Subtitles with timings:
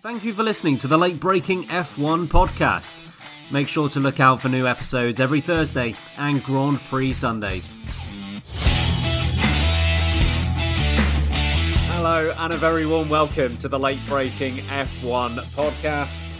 [0.00, 3.02] Thank you for listening to the late braking F1 podcast.
[3.50, 7.74] Make sure to look out for new episodes every Thursday and Grand Prix Sundays.
[11.90, 16.38] Hello, and a very warm welcome to the late braking F1 podcast.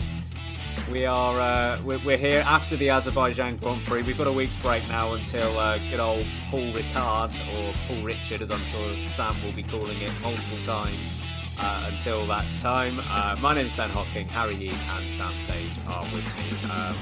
[0.92, 4.02] We are uh, we're, here after the Azerbaijan Grand Prix.
[4.02, 8.40] We've got a week's break now until uh, good old Paul Ricard or Paul Richard,
[8.40, 11.18] as I'm sure Sam will be calling it multiple times.
[11.60, 15.70] Uh, until that time, uh, my name is Ben Hocking, Harry Yee, and Sam Sage
[15.88, 16.70] are with me.
[16.70, 16.94] Um,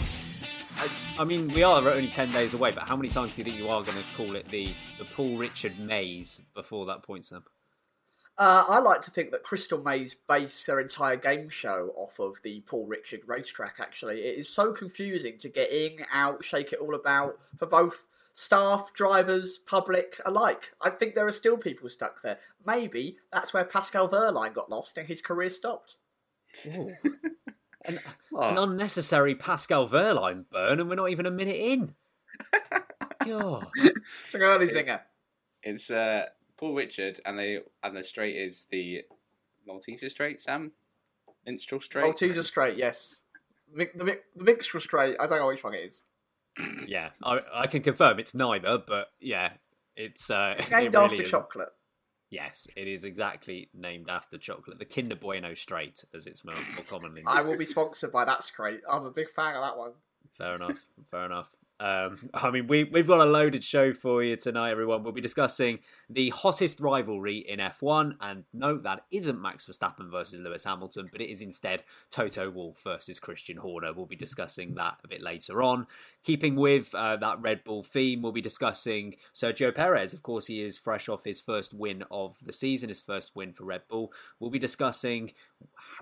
[0.78, 3.44] I, I, mean, we are only 10 days away, but how many times do you
[3.44, 7.26] think you are going to call it the, the Paul Richard Maze before that point,
[7.26, 7.44] Sam?
[8.38, 12.36] Uh, I like to think that Crystal Maze based their entire game show off of
[12.42, 14.20] the Paul Richard racetrack, actually.
[14.22, 18.06] It is so confusing to get in, out, shake it all about for both
[18.36, 20.74] staff, drivers, public alike.
[20.80, 22.38] I think there are still people stuck there.
[22.64, 25.96] Maybe that's where Pascal Wehrlein got lost and his career stopped.
[26.64, 27.98] an,
[28.34, 28.40] oh.
[28.40, 31.94] an, unnecessary Pascal Wehrlein burn, and we're not even a minute in.
[33.24, 33.68] God.
[34.24, 35.00] It's an early zinger.
[35.62, 36.26] It's uh,
[36.58, 39.04] Paul Richard, and they and the straight is the
[39.68, 40.72] Malteser straight, Sam?
[41.44, 42.04] Minstrel straight?
[42.04, 43.22] Malteser straight, yes.
[43.74, 46.02] The, the, the minstrel straight, I don't know which one it is
[46.86, 49.52] yeah, I, I can confirm it's neither, but yeah,
[49.96, 51.30] it's uh, it's named it really after is.
[51.30, 51.68] chocolate.
[52.28, 54.78] Yes, it is exactly named after chocolate.
[54.78, 56.54] The Kinder Bueno Straight, as it's more
[56.88, 57.22] commonly.
[57.22, 57.36] Known.
[57.36, 58.80] I will be sponsored by that straight.
[58.90, 59.92] I'm a big fan of that one.
[60.32, 60.84] Fair enough.
[61.10, 61.50] Fair enough.
[61.78, 65.02] Um, I mean, we, we've got a loaded show for you tonight, everyone.
[65.02, 68.16] We'll be discussing the hottest rivalry in F1.
[68.20, 72.82] And no, that isn't Max Verstappen versus Lewis Hamilton, but it is instead Toto Wolff
[72.82, 73.92] versus Christian Horner.
[73.92, 75.86] We'll be discussing that a bit later on.
[76.24, 80.12] Keeping with uh, that Red Bull theme, we'll be discussing Sergio Perez.
[80.12, 83.52] Of course, he is fresh off his first win of the season, his first win
[83.52, 84.12] for Red Bull.
[84.40, 85.32] We'll be discussing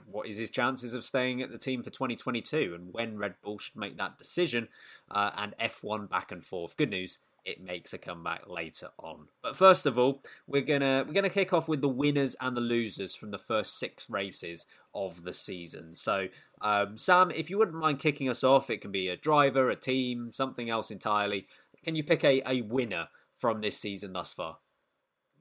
[0.07, 3.59] what is his chances of staying at the team for 2022 and when Red Bull
[3.59, 4.69] should make that decision
[5.11, 6.77] uh, and F1 back and forth.
[6.77, 9.29] Good news, it makes a comeback later on.
[9.43, 12.61] But first of all, we're gonna we're gonna kick off with the winners and the
[12.61, 15.95] losers from the first six races of the season.
[15.95, 16.29] So,
[16.63, 19.77] um, Sam, if you wouldn't mind kicking us off, it can be a driver, a
[19.77, 21.47] team, something else entirely.
[21.85, 24.59] Can you pick a, a winner from this season thus far?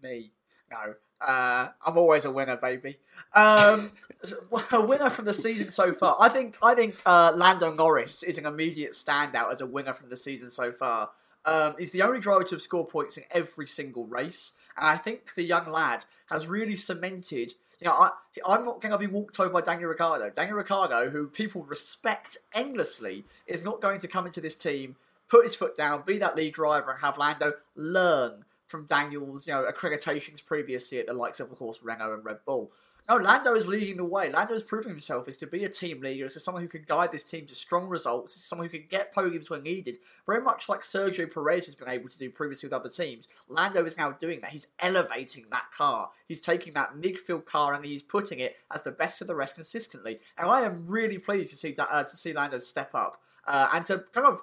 [0.01, 0.33] Me,
[0.69, 0.95] no.
[1.25, 2.97] Uh, I'm always a winner, baby.
[3.33, 3.91] Um,
[4.71, 6.15] a winner from the season so far.
[6.19, 10.09] I think I think uh, Lando Norris is an immediate standout as a winner from
[10.09, 11.11] the season so far.
[11.45, 14.97] Um, he's the only driver to have scored points in every single race, and I
[14.97, 17.53] think the young lad has really cemented.
[17.81, 18.11] You know, I,
[18.47, 20.29] I'm not going to be walked over by Daniel Ricciardo.
[20.29, 24.95] Daniel Ricciardo, who people respect endlessly, is not going to come into this team,
[25.27, 29.53] put his foot down, be that lead driver, and have Lando learn from Daniel's, you
[29.53, 32.71] know, accreditations previously at the likes of, of course, Renault and Red Bull.
[33.07, 34.31] No, Lando is leading the way.
[34.31, 37.11] Lando is proving himself as to be a team leader, as someone who can guide
[37.11, 39.99] this team to strong results, as someone who can get podiums when needed.
[40.25, 43.27] Very much like Sergio Perez has been able to do previously with other teams.
[43.47, 44.49] Lando is now doing that.
[44.49, 46.09] He's elevating that car.
[46.27, 49.53] He's taking that midfield car and he's putting it as the best of the rest
[49.53, 50.17] consistently.
[50.35, 53.67] And I am really pleased to see that, uh, to see Lando step up uh,
[53.71, 54.41] and to kind of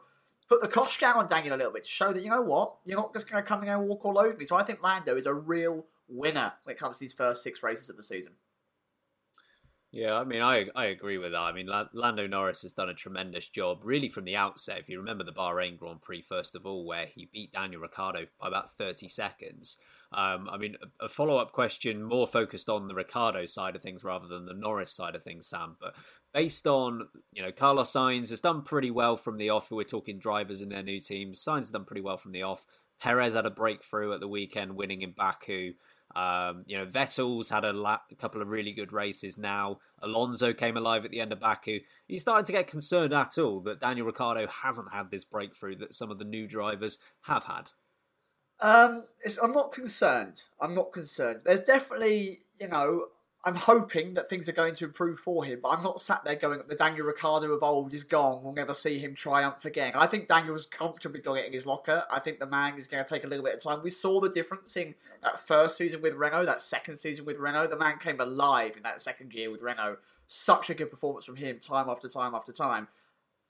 [0.51, 2.75] put the cosh down on Daniel a little bit to show that you know what
[2.85, 4.45] you're not just going to come in and walk all over me.
[4.45, 7.63] So I think Lando is a real winner when it comes to these first six
[7.63, 8.33] races of the season.
[9.93, 11.41] Yeah, I mean, I I agree with that.
[11.41, 14.79] I mean, Lando Norris has done a tremendous job, really, from the outset.
[14.79, 18.27] If you remember the Bahrain Grand Prix, first of all, where he beat Daniel Ricciardo
[18.41, 19.79] by about 30 seconds.
[20.13, 23.83] Um, I mean, a, a follow up question more focused on the Ricciardo side of
[23.83, 25.77] things rather than the Norris side of things, Sam.
[25.81, 25.97] But
[26.33, 29.71] based on, you know, Carlos Sainz has done pretty well from the off.
[29.71, 31.43] We're talking drivers in their new teams.
[31.43, 32.67] Sainz has done pretty well from the off.
[33.01, 35.73] Perez had a breakthrough at the weekend, winning in Baku.
[36.15, 39.79] Um, you know, Vettel's had a, a, couple of really good races now.
[40.03, 41.81] Alonso came alive at the end of Baku.
[42.09, 45.95] He's starting to get concerned at all that Daniel Ricciardo hasn't had this breakthrough that
[45.95, 47.71] some of the new drivers have had.
[48.61, 49.05] Um,
[49.43, 50.43] I'm not concerned.
[50.61, 51.43] I'm not concerned.
[51.45, 53.07] There's definitely, you know,
[53.43, 56.35] I'm hoping that things are going to improve for him, but I'm not sat there
[56.35, 58.43] going, the Daniel Ricciardo of old is gone.
[58.43, 59.93] We'll never see him triumph again.
[59.95, 62.05] I think Daniel's comfortably got it in his locker.
[62.13, 63.81] I think the man is going to take a little bit of time.
[63.83, 67.69] We saw the difference in that first season with Renault, that second season with Renault.
[67.69, 69.97] The man came alive in that second year with Renault.
[70.27, 72.89] Such a good performance from him, time after time after time.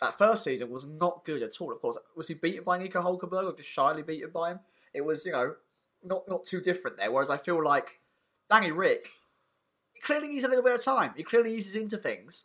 [0.01, 1.99] That first season was not good at all, of course.
[2.17, 4.61] Was he beaten by Nico Hulkenberg or just shyly beaten by him?
[4.95, 5.57] It was, you know,
[6.05, 7.11] not, not too different there.
[7.11, 7.99] Whereas I feel like
[8.49, 9.09] Danny Rick
[10.03, 11.13] clearly needs a little bit of time.
[11.17, 12.45] He clearly eases into things.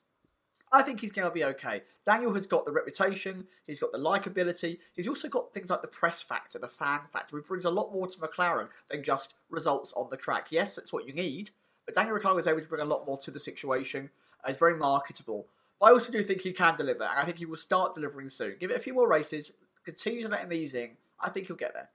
[0.71, 1.83] I think he's going to be okay.
[2.05, 5.87] Daniel has got the reputation, he's got the likability, he's also got things like the
[5.87, 7.37] press factor, the fan factor.
[7.37, 10.47] He brings a lot more to McLaren than just results on the track.
[10.49, 11.51] Yes, that's what you need,
[11.85, 14.09] but Daniel Ricciardo is able to bring a lot more to the situation.
[14.45, 15.47] He's very marketable.
[15.79, 18.29] But I also do think he can deliver, and I think he will start delivering
[18.29, 18.55] soon.
[18.59, 19.51] Give it a few more races,
[19.85, 20.97] continue to let him ease in.
[21.19, 21.89] I think he'll get there.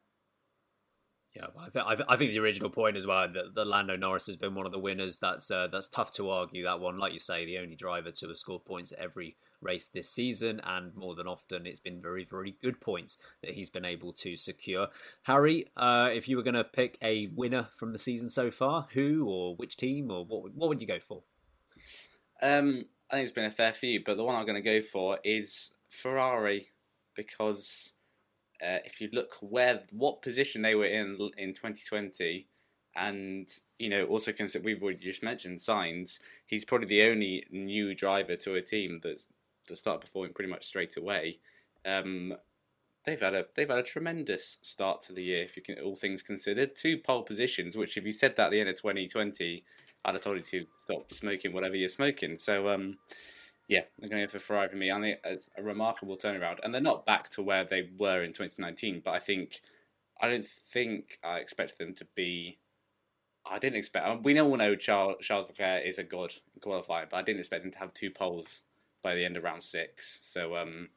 [1.35, 4.35] Yeah, I, th- I, think the original point as well that, that Lando Norris has
[4.35, 5.19] been one of the winners.
[5.19, 6.99] That's uh, that's tough to argue that one.
[6.99, 10.93] Like you say, the only driver to have scored points every race this season, and
[10.97, 14.89] more than often, it's been very very good points that he's been able to secure.
[15.23, 18.89] Harry, uh, if you were going to pick a winner from the season so far,
[18.95, 21.23] who or which team or what what would you go for?
[22.43, 24.81] Um, I think it's been a fair few, but the one I'm going to go
[24.81, 26.71] for is Ferrari
[27.15, 27.93] because
[28.63, 32.47] uh, if you look where what position they were in in 2020,
[32.97, 33.49] and
[33.79, 36.19] you know also consider we've already just mentioned Sainz.
[36.47, 39.23] he's probably the only new driver to a team that
[39.69, 41.39] that started performing pretty much straight away.
[41.87, 42.35] Um,
[43.05, 45.43] they've had a they've had a tremendous start to the year.
[45.43, 47.77] If you can, all things considered, two pole positions.
[47.77, 49.65] Which, if you said that at the end of 2020,
[50.05, 52.37] I'd have told you to stop smoking whatever you're smoking.
[52.37, 52.99] So, um,
[53.71, 54.91] yeah, they're going to go for Ferrari for me.
[54.91, 58.33] I think it's a remarkable turnaround, and they're not back to where they were in
[58.33, 59.01] 2019.
[59.05, 59.61] But I think
[60.21, 62.59] I don't think I expected them to be.
[63.49, 64.25] I didn't expect.
[64.25, 67.65] We all know Charles, Charles Leclerc is a god in qualifying, but I didn't expect
[67.65, 68.65] him to have two poles
[69.05, 70.19] by the end of round six.
[70.21, 70.89] So um,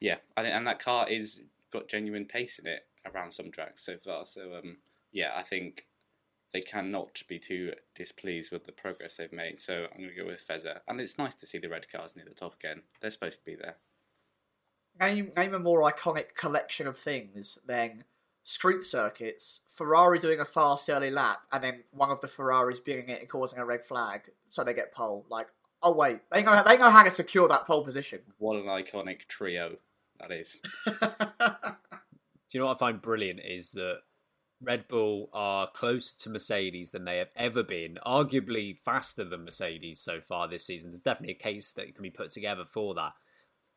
[0.00, 3.84] yeah, I think and that car is got genuine pace in it around some tracks
[3.84, 4.24] so far.
[4.24, 4.78] So um,
[5.12, 5.86] yeah, I think
[6.52, 9.58] they cannot be too displeased with the progress they've made.
[9.58, 10.80] So I'm going to go with Fezzer.
[10.88, 12.82] And it's nice to see the red cars near the top again.
[13.00, 13.76] They're supposed to be there.
[14.98, 18.04] Name, name a more iconic collection of things than
[18.46, 23.08] street circuits, Ferrari doing a fast early lap, and then one of the Ferraris being
[23.08, 25.26] it and causing a red flag, so they get pole.
[25.28, 25.48] Like,
[25.82, 28.20] oh wait, they know they know how to secure that pole position.
[28.38, 29.76] What an iconic trio
[30.20, 30.62] that is.
[30.86, 30.92] Do
[32.52, 33.98] you know what I find brilliant is that
[34.60, 40.00] Red Bull are closer to Mercedes than they have ever been, arguably faster than Mercedes
[40.00, 40.90] so far this season.
[40.90, 43.12] There's definitely a case that can be put together for that.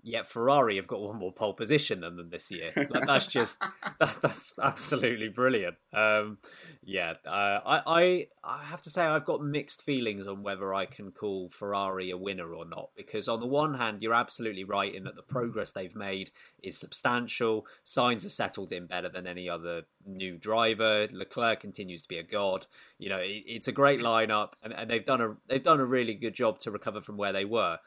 [0.02, 2.72] Yet Ferrari have got one more pole position than them this year.
[3.06, 3.60] that's just
[4.00, 5.76] that, that's absolutely brilliant.
[5.94, 6.38] Um,
[6.84, 10.86] yeah, uh, I, I I have to say I've got mixed feelings on whether I
[10.86, 12.92] can call Ferrari a winner or not.
[12.96, 16.32] Because on the one hand, you're absolutely right in that the progress they've made
[16.64, 17.68] is substantial.
[17.86, 21.08] Sainz are settled in better than any other new driver.
[21.12, 22.68] Leclerc continues to be a god.
[22.98, 25.86] You know, it, it's a great lineup, and, and they've done a they've done a
[25.86, 27.80] really good job to recover from where they were.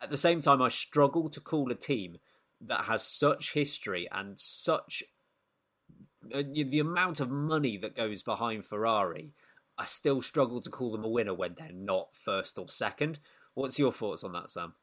[0.00, 2.18] At the same time, I struggle to call a team
[2.60, 5.02] that has such history and such
[6.34, 9.34] uh, the amount of money that goes behind Ferrari.
[9.76, 13.20] I still struggle to call them a winner when they're not first or second.
[13.54, 14.74] What's your thoughts on that, Sam?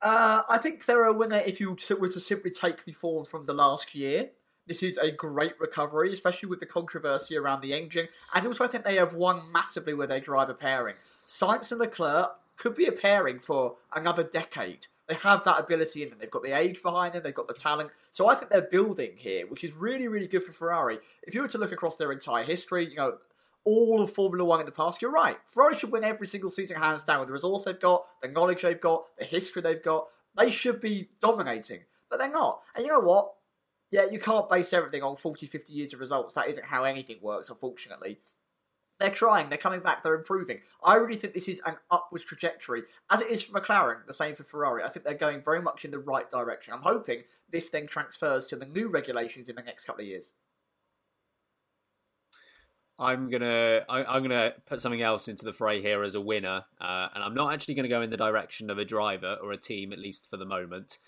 [0.00, 3.44] Uh, I think they're a winner if you were to simply take the form from
[3.44, 4.30] the last year.
[4.66, 8.08] This is a great recovery, especially with the controversy around the engine.
[8.34, 10.96] And also, I think they have won massively with their driver pairing.
[11.26, 14.88] Sainz and Leclerc could be a pairing for another decade.
[15.08, 16.18] They have that ability in them.
[16.20, 17.22] They've got the age behind them.
[17.22, 17.90] They've got the talent.
[18.10, 20.98] So I think they're building here, which is really, really good for Ferrari.
[21.22, 23.18] If you were to look across their entire history, you know,
[23.64, 25.38] all of Formula One in the past, you're right.
[25.46, 28.62] Ferrari should win every single season hands down with the resource they've got, the knowledge
[28.62, 30.08] they've got, the history they've got.
[30.36, 32.62] They should be dominating, but they're not.
[32.74, 33.32] And you know what?
[33.90, 36.34] Yeah, you can't base everything on 40, 50 years of results.
[36.34, 38.18] That isn't how anything works, unfortunately.
[38.98, 40.58] They're trying, they're coming back, they're improving.
[40.84, 44.34] I really think this is an upwards trajectory, as it is for McLaren, the same
[44.34, 44.82] for Ferrari.
[44.82, 46.74] I think they're going very much in the right direction.
[46.74, 50.32] I'm hoping this then transfers to the new regulations in the next couple of years.
[52.98, 56.64] I'm gonna I, am gonna put something else into the fray here as a winner,
[56.80, 59.52] uh, and I'm not actually going to go in the direction of a driver or
[59.52, 60.98] a team, at least for the moment.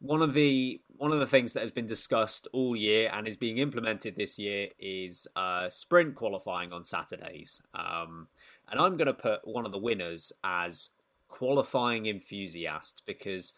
[0.00, 3.36] One of the one of the things that has been discussed all year and is
[3.36, 8.28] being implemented this year is uh, sprint qualifying on Saturdays, um,
[8.70, 10.90] and I'm going to put one of the winners as
[11.28, 13.54] qualifying enthusiast because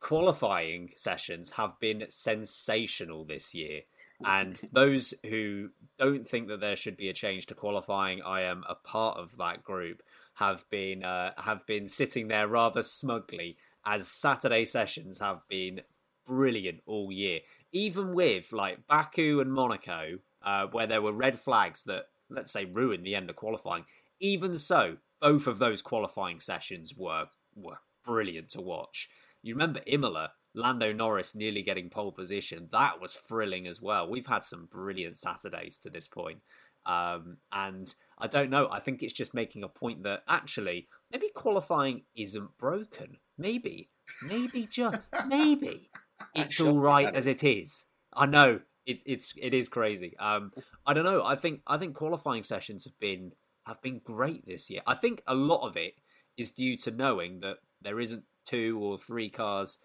[0.00, 3.82] qualifying sessions have been sensational this year.
[4.24, 8.64] And those who don't think that there should be a change to qualifying, I am
[8.68, 10.02] a part of that group.
[10.36, 15.80] Have been uh, have been sitting there rather smugly as Saturday sessions have been
[16.26, 17.40] brilliant all year.
[17.72, 22.64] Even with like Baku and Monaco, uh, where there were red flags that let's say
[22.64, 23.84] ruined the end of qualifying.
[24.20, 29.08] Even so, both of those qualifying sessions were were brilliant to watch.
[29.42, 32.68] You remember Imola Lando Norris nearly getting pole position.
[32.72, 34.08] That was thrilling as well.
[34.08, 36.40] We've had some brilliant Saturdays to this point.
[36.84, 38.68] Um, and I don't know.
[38.70, 43.18] I think it's just making a point that actually maybe qualifying isn't broken.
[43.42, 43.88] Maybe,
[44.22, 45.90] maybe just maybe
[46.34, 47.84] it's all right as it is.
[48.14, 50.16] I know it, it's it is crazy.
[50.18, 50.52] Um,
[50.86, 51.24] I don't know.
[51.24, 53.32] I think I think qualifying sessions have been
[53.66, 54.82] have been great this year.
[54.86, 55.94] I think a lot of it
[56.36, 59.78] is due to knowing that there isn't two or three cars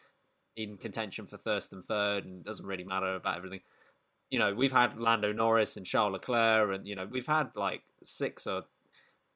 [0.55, 3.61] in contention for first and third, and doesn't really matter about everything.
[4.29, 7.83] You know, we've had Lando Norris and Charles Leclerc, and you know, we've had like
[8.03, 8.63] six or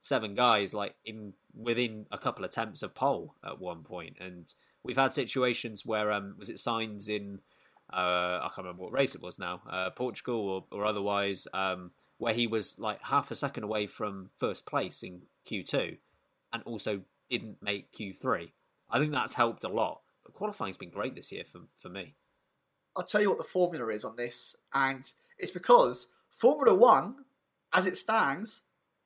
[0.02, 4.54] seven guys like in within a couple attempts of pole at one point, and
[4.84, 7.40] we've had situations where um was it Sainz in
[7.94, 11.92] uh I can't remember what race it was now uh Portugal or or otherwise um
[12.18, 15.98] where he was like half a second away from first place in Q two,
[16.52, 18.54] and also didn't make Q three.
[18.90, 22.16] I think that's helped a lot but qualifying's been great this year for for me.
[22.96, 27.26] I'll tell you what the formula is on this, and it's because Formula One,
[27.74, 28.62] as it stands,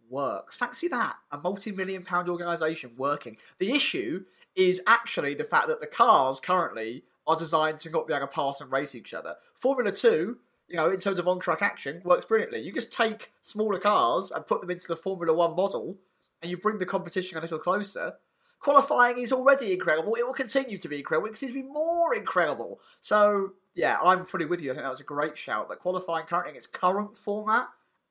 [0.10, 0.58] works.
[0.58, 3.38] Fancy that a multi-million pound organisation working.
[3.60, 8.14] The issue is actually the fact that the cars currently are designed to not be
[8.14, 9.36] able to pass and race each other.
[9.54, 12.60] Formula Two, you know, in terms of on-track action, works brilliantly.
[12.62, 15.98] You just take smaller cars and put them into the Formula One model,
[16.42, 18.14] and you bring the competition a little closer.
[18.60, 20.16] Qualifying is already incredible.
[20.16, 21.28] It will continue to be incredible.
[21.28, 22.80] It continues to be more incredible.
[23.02, 24.72] So, yeah, I'm fully with you.
[24.72, 25.70] I think that was a great shout.
[25.70, 27.68] That qualifying currently in its current format,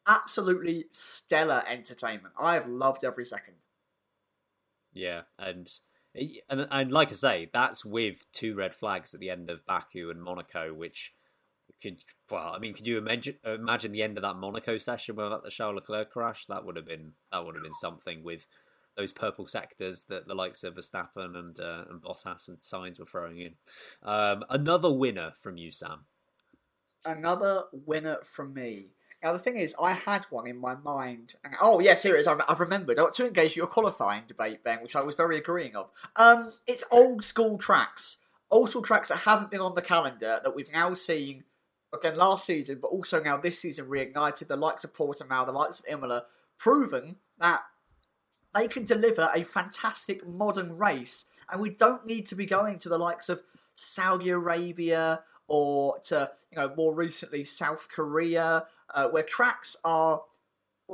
[0.06, 2.34] absolutely stellar entertainment.
[2.38, 3.54] I have loved every second.
[4.92, 5.68] Yeah, and
[6.48, 10.10] and, and like I say, that's with two red flags at the end of Baku
[10.10, 11.12] and Monaco, which
[11.82, 15.42] could well, I mean, could you imagine imagine the end of that Monaco session without
[15.42, 16.46] the Charles Leclerc crash?
[16.46, 18.46] That would have been that would have been something with
[18.96, 23.06] those purple sectors that the likes of Verstappen and uh, and Bottas and Sainz were
[23.06, 23.54] throwing in.
[24.02, 26.06] Um, another winner from you, Sam.
[27.04, 28.94] Another winner from me.
[29.24, 31.36] Now the thing is, I had one in my mind.
[31.42, 32.26] And, oh yes, here it is.
[32.28, 32.98] I've remembered.
[32.98, 35.88] I want to engage your qualifying debate, Ben, which I was very agreeing of.
[36.14, 38.18] Um, it's old school tracks,
[38.50, 41.44] old school tracks that haven't been on the calendar that we've now seen
[41.94, 44.46] again last season, but also now this season reignited.
[44.46, 46.24] The likes of Portimao, the likes of Imola,
[46.58, 47.62] proven that
[48.54, 52.90] they can deliver a fantastic modern race, and we don't need to be going to
[52.90, 59.22] the likes of Saudi Arabia or to you know more recently South Korea, uh, where
[59.22, 60.22] tracks are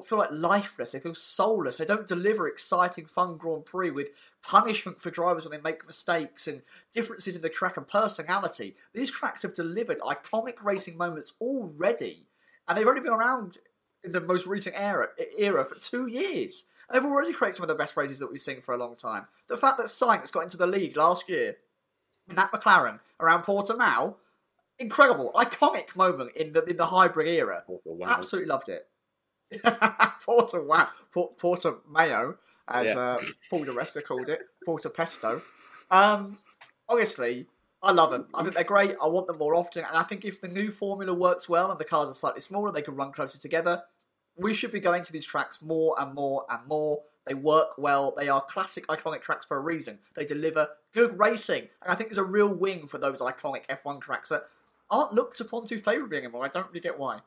[0.05, 0.93] feel like lifeless.
[0.93, 1.77] They feel soulless.
[1.77, 4.09] They don't deliver exciting, fun Grand Prix with
[4.43, 8.77] punishment for drivers when they make mistakes and differences in the track and personality.
[8.95, 12.27] These tracks have delivered iconic racing moments already,
[12.69, 13.59] and they've only been around
[14.05, 16.65] in the most recent era era for two years.
[16.91, 19.27] They've already created some of the best races that we've seen for a long time.
[19.49, 21.57] The fact that Sainz got into the league last year
[22.29, 24.17] that McLaren around Portimao,
[24.81, 27.65] incredible, iconic moment in the in the hybrid era.
[28.05, 28.87] Absolutely loved it.
[30.25, 32.37] Porter wow, Porter Mayo,
[32.69, 32.99] as yeah.
[32.99, 33.19] uh,
[33.49, 35.43] Paul di Resta called it, Porter Pesto.
[35.91, 36.39] Um,
[36.89, 37.47] honestly,
[37.83, 38.29] I love them.
[38.33, 38.95] I think they're great.
[39.03, 41.81] I want them more often, and I think if the new formula works well and
[41.81, 43.83] the cars are slightly smaller, they can run closer together
[44.41, 47.03] we should be going to these tracks more and more and more.
[47.27, 48.15] They work well.
[48.17, 49.99] They are classic, iconic tracks for a reason.
[50.17, 51.69] They deliver good racing.
[51.83, 54.45] And I think there's a real wing for those iconic F1 tracks that
[54.91, 56.45] aren't looked upon too favourably anymore.
[56.45, 57.21] I don't really get why.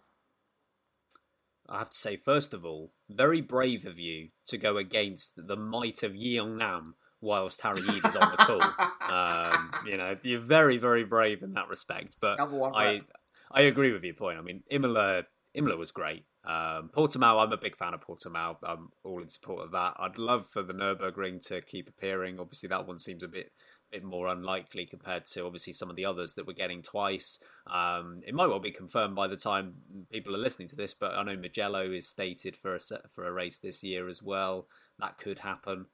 [1.69, 5.55] I have to say, first of all, very brave of you to go against the
[5.55, 8.61] might of Yeongam whilst Harry Ede is on the call.
[9.09, 12.17] um, you know, you're very, very brave in that respect.
[12.19, 13.01] But I,
[13.49, 14.37] I agree with your point.
[14.37, 16.25] I mean, Imola Imola was great.
[16.43, 18.57] Um, Portimao, I'm a big fan of Portimao.
[18.63, 19.93] I'm all in support of that.
[19.97, 22.39] I'd love for the Nurburgring to keep appearing.
[22.39, 23.51] Obviously, that one seems a bit
[23.93, 27.39] bit more unlikely compared to obviously some of the others that we're getting twice.
[27.67, 29.75] Um, it might well be confirmed by the time
[30.11, 33.27] people are listening to this, but I know Mugello is stated for a set, for
[33.27, 34.67] a race this year as well.
[34.99, 35.85] That could happen.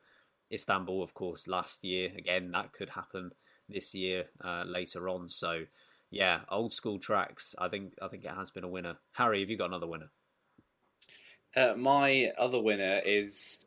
[0.51, 3.31] Istanbul, of course, last year again that could happen
[3.67, 5.27] this year uh, later on.
[5.29, 5.65] So
[6.09, 7.53] yeah, old school tracks.
[7.59, 8.95] I think I think it has been a winner.
[9.11, 10.09] Harry, have you got another winner?
[11.55, 13.65] Uh, my other winner is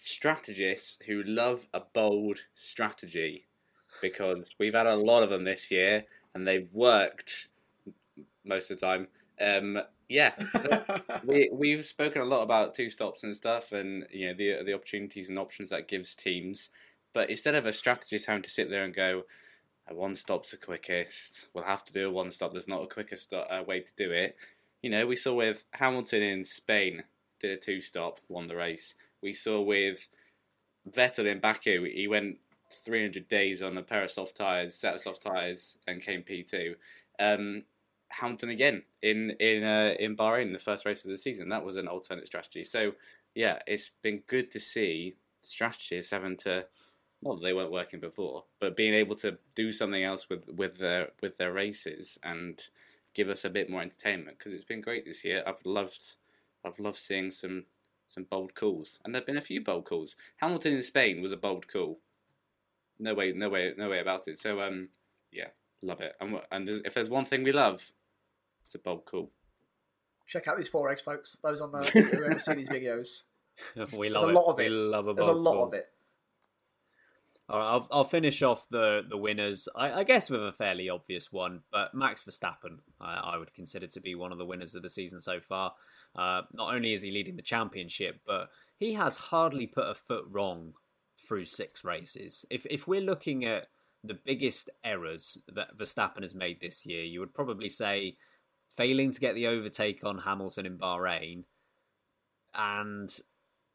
[0.00, 3.46] strategists who love a bold strategy
[4.00, 7.48] because we've had a lot of them this year and they've worked
[8.44, 9.08] most of the time.
[9.40, 10.32] Um, yeah,
[11.24, 14.74] we we've spoken a lot about two stops and stuff, and you know the the
[14.74, 16.70] opportunities and options that gives teams.
[17.12, 19.24] But instead of a strategist having to sit there and go,
[19.88, 21.48] a one stop's the quickest.
[21.54, 22.52] We'll have to do a one stop.
[22.52, 24.36] There's not a quicker uh, way to do it.
[24.82, 27.02] You know, we saw with Hamilton in Spain
[27.40, 28.94] did a two stop, won the race.
[29.22, 30.08] We saw with
[30.90, 32.38] Vettel in Baku, he went
[32.70, 36.74] 300 days on a pair of soft tyres, set of soft tyres, and came P2.
[37.18, 37.64] Um,
[38.10, 41.48] Hamilton again in in uh, in Bahrain, the first race of the season.
[41.48, 42.64] That was an alternate strategy.
[42.64, 42.92] So
[43.34, 46.64] yeah, it's been good to see strategies having to
[47.22, 51.08] well, they weren't working before, but being able to do something else with with their
[51.20, 52.62] with their races and
[53.14, 55.42] give us a bit more entertainment because it's been great this year.
[55.46, 56.16] I've loved
[56.64, 57.64] I've loved seeing some
[58.08, 60.16] some bold calls, and there've been a few bold calls.
[60.38, 62.00] Hamilton in Spain was a bold call.
[62.98, 64.38] No way, no way, no way about it.
[64.38, 64.88] So um,
[65.30, 65.48] yeah,
[65.82, 66.14] love it.
[66.20, 67.92] And and if there's one thing we love,
[68.64, 69.30] it's a bold call.
[70.26, 71.36] Check out these four eggs, folks.
[71.42, 73.22] Those on the who ever see these videos.
[73.96, 74.34] we There's love a it.
[74.34, 74.70] lot of We it.
[74.72, 75.64] love a bold There's a lot call.
[75.68, 75.86] of it.
[77.50, 80.90] All right, I'll, I'll finish off the, the winners, I, I guess, with a fairly
[80.90, 84.74] obvious one, but Max Verstappen, I, I would consider to be one of the winners
[84.74, 85.72] of the season so far.
[86.14, 90.24] Uh, not only is he leading the championship, but he has hardly put a foot
[90.30, 90.74] wrong
[91.18, 92.44] through six races.
[92.50, 93.68] If if we're looking at
[94.04, 98.16] the biggest errors that Verstappen has made this year, you would probably say
[98.68, 101.44] failing to get the overtake on Hamilton in Bahrain
[102.54, 103.18] and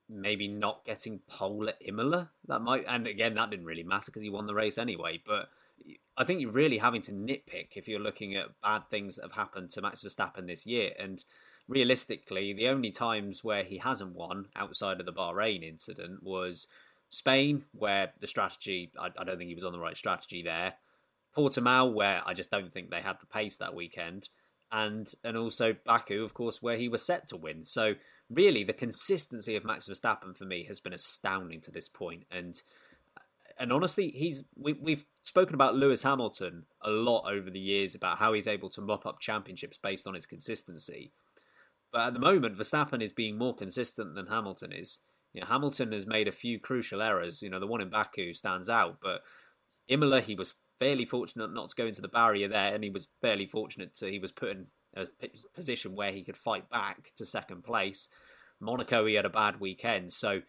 [0.10, 2.32] maybe not getting pole at Imola.
[2.48, 5.22] That might, and again, that didn't really matter because he won the race anyway.
[5.26, 5.50] But
[6.18, 9.32] I think you're really having to nitpick if you're looking at bad things that have
[9.34, 10.92] happened to Max Verstappen this year.
[11.00, 11.24] And
[11.68, 16.68] realistically, the only times where he hasn't won outside of the Bahrain incident was
[17.10, 20.76] Spain, where the strategy, I, I don't think he was on the right strategy there.
[21.36, 24.30] Portimao, where I just don't think they had the pace that weekend.
[24.72, 27.64] And and also Baku, of course, where he was set to win.
[27.64, 27.96] So
[28.34, 31.90] really, the consistency of Max Verstappen for me has been astounding to this.
[32.32, 32.62] And
[33.60, 38.18] and honestly, he's we, we've spoken about Lewis Hamilton a lot over the years about
[38.18, 41.12] how he's able to mop up championships based on his consistency.
[41.92, 45.00] But at the moment, Verstappen is being more consistent than Hamilton is.
[45.34, 47.42] You know, Hamilton has made a few crucial errors.
[47.42, 49.22] You know, the one in Baku stands out, but
[49.88, 53.08] Imola, he was fairly fortunate not to go into the barrier there, and he was
[53.22, 55.08] fairly fortunate to he was put in a
[55.54, 58.10] position where he could fight back to second place.
[58.60, 60.42] Monaco, he had a bad weekend, so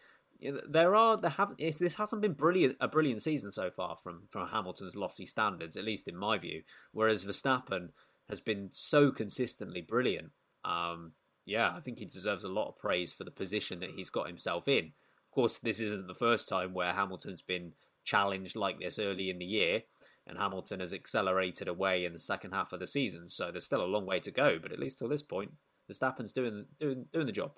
[0.67, 4.47] there are there have this hasn't been brilliant a brilliant season so far from from
[4.49, 6.63] Hamilton's lofty standards, at least in my view.
[6.91, 7.89] Whereas Verstappen
[8.29, 10.31] has been so consistently brilliant.
[10.63, 11.13] Um,
[11.45, 14.27] yeah, I think he deserves a lot of praise for the position that he's got
[14.27, 14.85] himself in.
[14.85, 19.39] Of course, this isn't the first time where Hamilton's been challenged like this early in
[19.39, 19.83] the year,
[20.27, 23.29] and Hamilton has accelerated away in the second half of the season.
[23.29, 25.51] So there's still a long way to go, but at least till this point,
[25.91, 27.51] Verstappen's doing doing doing the job.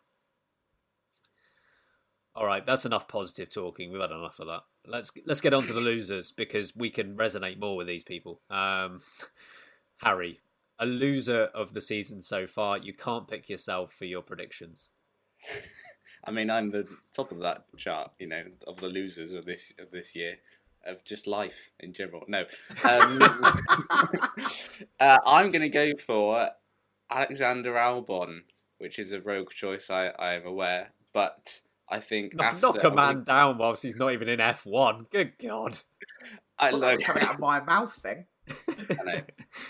[2.35, 3.91] All right, that's enough positive talking.
[3.91, 4.61] We've had enough of that.
[4.85, 8.41] Let's let's get on to the losers because we can resonate more with these people.
[8.49, 8.99] Um,
[10.03, 10.39] Harry,
[10.77, 12.77] a loser of the season so far.
[12.77, 14.89] You can't pick yourself for your predictions.
[16.25, 19.73] I mean, I'm the top of that chart, you know, of the losers of this
[19.79, 20.37] of this year,
[20.87, 22.23] of just life in general.
[22.27, 22.45] No,
[22.89, 23.21] um,
[24.99, 26.49] uh, I'm going to go for
[27.09, 28.41] Alexander Albon,
[28.79, 29.89] which is a rogue choice.
[29.89, 33.97] I I am aware, but I think Knock, after knock a man down whilst he's
[33.97, 35.09] not even in F1.
[35.09, 35.79] Good God.
[36.59, 36.95] I Well, that look.
[36.97, 38.25] was coming out of my mouth thing.
[38.89, 39.21] I know.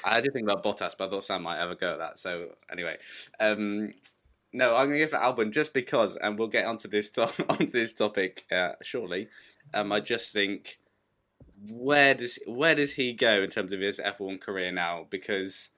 [0.03, 2.17] I did think about Bottas, but I thought Sam might have a go at that.
[2.19, 2.97] So anyway,
[3.39, 3.93] um,
[4.53, 7.30] no, I'm going to give it Albon just because, and we'll get onto this to-
[7.49, 9.27] onto this topic uh, shortly.
[9.73, 10.77] Um, I just think
[11.65, 15.08] where does where does he go in terms of his F1 career now?
[15.10, 15.72] Because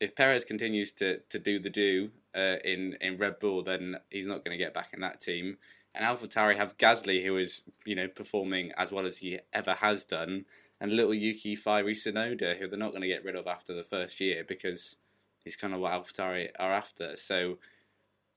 [0.00, 4.26] if Perez continues to, to do the do uh, in in Red Bull, then he's
[4.26, 5.58] not going to get back in that team.
[5.94, 10.04] And AlphaTauri have Gasly, who is you know performing as well as he ever has
[10.04, 10.44] done,
[10.80, 13.84] and little Yuki Fiery Tsunoda, who they're not going to get rid of after the
[13.84, 14.96] first year because
[15.44, 17.16] he's kind of what AlphaTauri are after.
[17.16, 17.58] So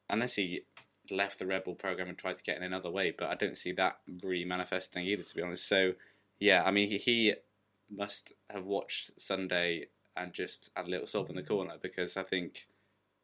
[0.10, 0.62] unless he
[1.10, 3.58] left the Red Bull program and tried to get in another way, but I don't
[3.58, 5.68] see that really manifesting either, to be honest.
[5.68, 5.94] So
[6.40, 7.34] yeah, I mean he, he
[7.90, 12.24] must have watched Sunday and just had a little sob in the corner because I
[12.24, 12.68] think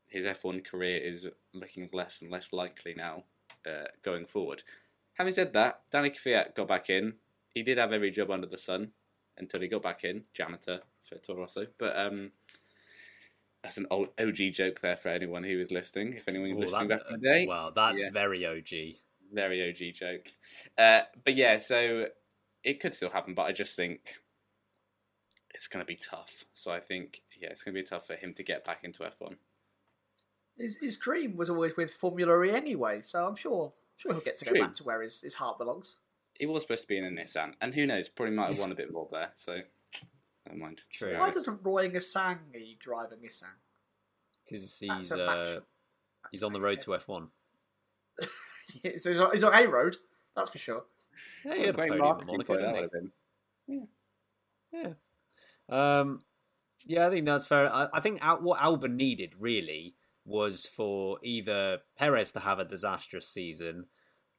[0.10, 3.24] his F1 career is looking less and less likely now
[3.68, 4.62] uh, going forward.
[5.16, 7.14] Having said that, Danny Kvyat got back in.
[7.54, 8.92] He did have every job under the sun
[9.38, 11.66] until he got back in, janitor for Toro Rosso.
[11.80, 12.32] But um,
[13.64, 16.14] that's an old OG joke there for anyone who was listening.
[16.14, 18.10] If anyone was Ooh, listening that- back in the day, Well, that's Yeah.
[18.12, 18.98] very OG.
[19.32, 20.32] very OG joke.
[20.78, 22.08] Uh, but yeah, so
[22.64, 24.16] it could still happen, but I just think
[25.54, 26.46] it's going to be tough.
[26.54, 29.04] So I think, yeah, it's going to be tough for him to get back into
[29.04, 29.36] F1.
[30.58, 34.38] His, his dream was always with Formula E anyway, so I'm sure sure he'll get
[34.38, 34.62] to go True.
[34.62, 35.98] back to where his, his heart belongs.
[36.36, 38.72] He was supposed to be in a Nissan, and who knows, probably might have won
[38.72, 39.32] a bit more there.
[39.36, 39.60] So
[40.48, 40.82] never mind.
[40.92, 41.18] True.
[41.18, 43.54] Why doesn't Roy Nissany drive a Nissan?
[44.44, 45.60] Because he's uh,
[46.32, 47.28] he's on the road to F1.
[48.20, 48.28] so
[48.84, 49.98] he's on, he's on a road,
[50.36, 50.84] that's for sure.
[51.46, 53.88] Yeah, he had a Great marketing Monaco, that would have been.
[54.72, 54.94] Yeah.
[55.70, 56.22] Um,
[56.86, 57.74] yeah, I think that's fair.
[57.74, 59.96] I, I think Al- what Albon needed really
[60.26, 63.86] was for either Perez to have a disastrous season,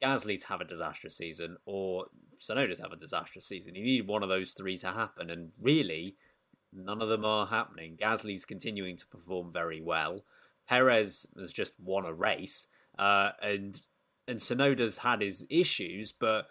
[0.03, 2.07] Gasly to have a disastrous season, or
[2.39, 3.75] Tsunoda to have a disastrous season.
[3.75, 6.17] He needed one of those three to happen, and really,
[6.73, 7.97] none of them are happening.
[7.97, 10.25] Gasly's continuing to perform very well.
[10.69, 13.81] Perez has just won a race, uh, and
[14.27, 16.47] and Tsunoda's had his issues, but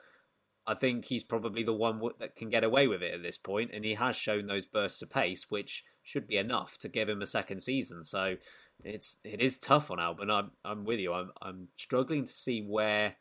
[0.65, 3.37] I think he's probably the one w- that can get away with it at this
[3.37, 7.09] point, and he has shown those bursts of pace, which should be enough to give
[7.09, 8.03] him a second season.
[8.03, 8.37] So
[8.83, 10.31] it's it is tough on Albon.
[10.31, 11.13] I'm I'm with you.
[11.13, 13.15] I'm I'm struggling to see where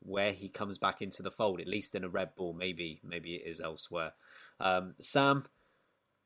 [0.00, 1.60] where he comes back into the fold.
[1.60, 4.12] At least in a Red Bull, maybe maybe it is elsewhere.
[4.60, 5.46] Um, Sam,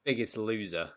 [0.05, 0.91] biggest loser.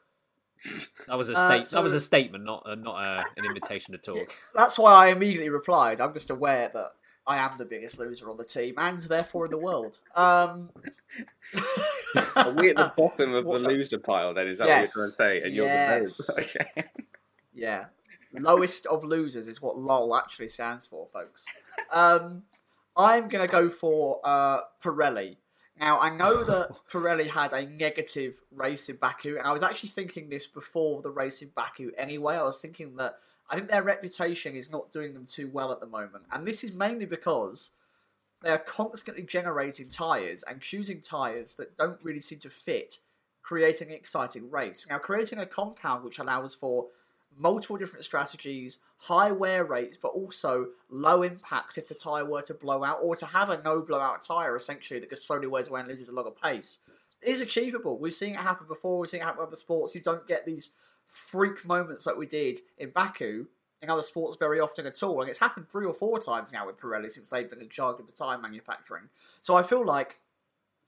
[1.08, 1.68] That was a Uh, state.
[1.68, 4.36] so- That was a statement, not a, not a, an invitation to talk.
[4.54, 6.00] That's why I immediately replied.
[6.00, 6.90] I'm just aware that
[7.28, 9.98] I am the biggest loser on the team and therefore in the world.
[10.16, 10.70] Um,
[12.36, 14.48] Are we at the bottom of the loser pile then?
[14.48, 14.96] Is that Yes.
[14.96, 15.46] what you're trying to say?
[15.46, 16.30] And you're the best.
[16.40, 16.84] Okay.
[17.54, 17.86] Yeah.
[18.34, 21.46] Lowest of losers is what LOL actually stands for, folks.
[21.92, 22.44] Um,
[22.96, 25.38] I'm going to go for uh, Pirelli.
[25.80, 29.90] Now, I know that Pirelli had a negative race in Baku, and I was actually
[29.90, 32.36] thinking this before the race in Baku anyway.
[32.36, 33.16] I was thinking that
[33.52, 36.24] I think their reputation is not doing them too well at the moment.
[36.32, 37.72] And this is mainly because
[38.42, 43.00] they are constantly generating tyres and choosing tyres that don't really seem to fit,
[43.44, 44.88] creating an exciting race.
[44.90, 46.88] Now, creating a compound which allows for
[47.38, 52.54] multiple different strategies, high wear rates, but also low impacts if the tyre were to
[52.54, 55.82] blow out, or to have a no blowout tyre essentially that just slowly wears away
[55.82, 56.80] and loses a lot of pace,
[57.22, 57.98] is achievable.
[57.98, 59.94] We've seen it happen before, we've seen it happen in other sports.
[59.94, 60.72] You don't get these
[61.12, 63.46] freak moments like we did in Baku
[63.82, 65.22] in other sports very often at all.
[65.22, 68.00] And it's happened three or four times now with Pirelli since they've been in charge
[68.00, 69.10] of the tyre manufacturing.
[69.42, 70.20] So I feel like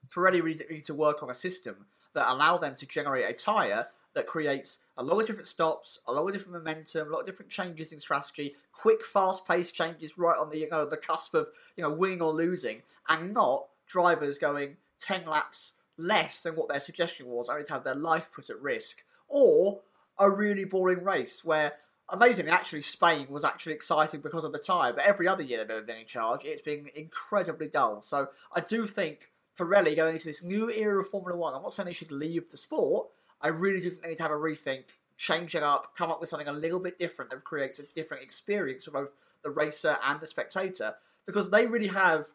[0.09, 3.87] Pirelli really need to work on a system that allow them to generate a tyre
[4.13, 7.25] that creates a lot of different stops, a lot of different momentum, a lot of
[7.25, 11.49] different changes in strategy, quick, fast-paced changes right on the you know the cusp of
[11.75, 16.79] you know winning or losing, and not drivers going ten laps less than what their
[16.79, 19.81] suggestion was, only to have their life put at risk, or
[20.17, 21.73] a really boring race where.
[22.09, 25.87] Amazingly, actually, Spain was actually exciting because of the tyre, but every other year they've
[25.87, 28.01] been in charge, it's been incredibly dull.
[28.01, 31.73] So I do think Pirelli going into this new era of Formula One, I'm not
[31.73, 33.07] saying they should leave the sport,
[33.41, 34.83] I really do think they need to have a rethink,
[35.17, 38.21] change it up, come up with something a little bit different that creates a different
[38.21, 39.09] experience for both
[39.41, 40.95] the racer and the spectator,
[41.25, 42.27] because they really have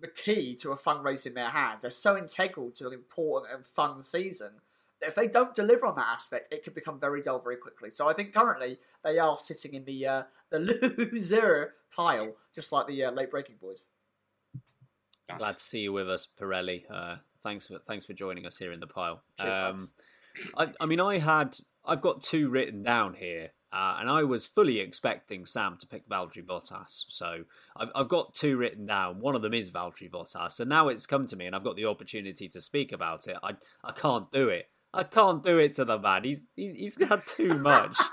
[0.00, 1.82] the key to a fun race in their hands.
[1.82, 4.62] They're so integral to an important and fun season
[5.02, 7.90] if they don't deliver on that aspect, it could become very dull very quickly.
[7.90, 10.58] So I think currently they are sitting in the uh, the
[11.12, 13.86] loser pile, just like the uh, late braking boys.
[15.28, 15.38] Nice.
[15.38, 16.84] Glad to see you with us, Pirelli.
[16.90, 19.22] Uh, thanks for thanks for joining us here in the pile.
[19.40, 19.90] Cheers, um.
[20.56, 24.46] I, I mean, I had I've got two written down here, uh, and I was
[24.46, 27.04] fully expecting Sam to pick Valtteri Bottas.
[27.08, 27.44] So
[27.76, 29.20] I've I've got two written down.
[29.20, 31.76] One of them is Valtteri Bottas, and now it's come to me, and I've got
[31.76, 33.36] the opportunity to speak about it.
[33.42, 34.68] I I can't do it.
[34.92, 36.24] I can't do it to the man.
[36.24, 37.96] He's he's, he's had too much.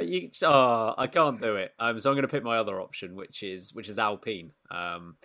[0.00, 1.74] You- oh, I can't do it.
[1.78, 4.52] Um, so I'm going to pick my other option, which is which is Alpine.
[4.70, 5.16] Um,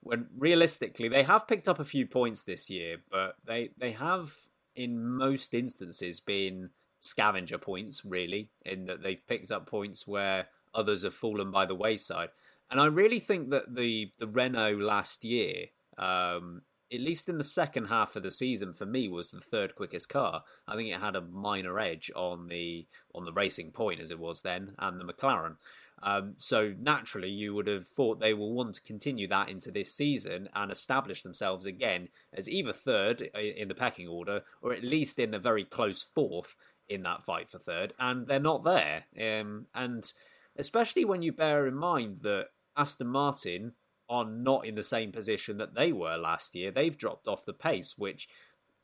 [0.00, 4.34] when realistically they have picked up a few points this year, but they they have
[4.76, 11.02] in most instances been scavenger points, really, in that they've picked up points where others
[11.02, 12.28] have fallen by the wayside.
[12.70, 15.66] And I really think that the the Renault last year
[15.96, 16.62] um,
[16.92, 20.08] at least in the second half of the season, for me, was the third quickest
[20.08, 20.42] car.
[20.66, 24.18] I think it had a minor edge on the on the Racing Point as it
[24.18, 25.56] was then, and the McLaren.
[26.02, 29.92] Um, so naturally, you would have thought they will want to continue that into this
[29.92, 35.18] season and establish themselves again as either third in the pecking order or at least
[35.18, 36.54] in a very close fourth
[36.88, 37.94] in that fight for third.
[37.98, 39.06] And they're not there.
[39.20, 40.10] Um, and
[40.56, 43.72] especially when you bear in mind that Aston Martin
[44.08, 46.70] are not in the same position that they were last year.
[46.70, 48.28] They've dropped off the pace, which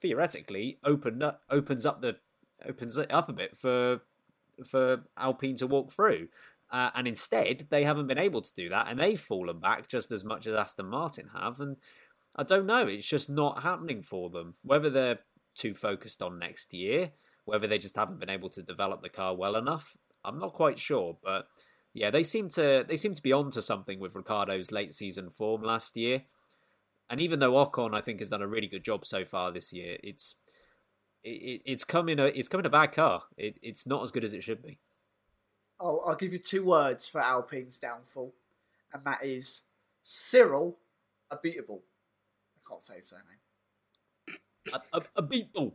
[0.00, 2.16] theoretically opened up, opens up the
[2.66, 4.00] opens it up a bit for
[4.68, 6.28] for Alpine to walk through.
[6.70, 10.10] Uh, and instead, they haven't been able to do that, and they've fallen back just
[10.10, 11.60] as much as Aston Martin have.
[11.60, 11.76] And
[12.34, 14.54] I don't know, it's just not happening for them.
[14.62, 15.20] Whether they're
[15.54, 17.12] too focused on next year,
[17.44, 20.78] whether they just haven't been able to develop the car well enough, I'm not quite
[20.78, 21.16] sure.
[21.22, 21.46] But
[21.94, 25.30] yeah, they seem to they seem to be on to something with Ricciardo's late season
[25.30, 26.24] form last year.
[27.08, 29.72] And even though Ocon, I think, has done a really good job so far this
[29.72, 30.34] year, it's
[31.22, 33.22] it, it's coming a it's coming a bad car.
[33.36, 34.80] It, it's not as good as it should be.
[35.80, 38.34] I'll, I'll give you two words for Alpine's downfall,
[38.92, 39.60] and that is
[40.02, 40.78] Cyril
[41.32, 41.80] Abiteboul.
[42.56, 44.40] I can't say his surname.
[44.72, 45.74] A, a, a beatball.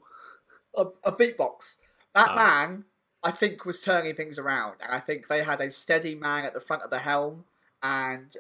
[0.75, 1.77] A, a beatbox.
[2.13, 2.35] That oh.
[2.35, 2.85] man,
[3.23, 6.53] I think, was turning things around, and I think they had a steady man at
[6.53, 7.45] the front of the helm,
[7.83, 8.35] and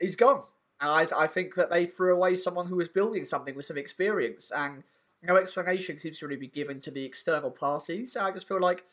[0.00, 0.42] he's gone.
[0.80, 3.76] And I, I think that they threw away someone who was building something with some
[3.76, 4.82] experience, and
[5.22, 8.12] no explanation seems to really be given to the external parties.
[8.12, 8.84] So I just feel like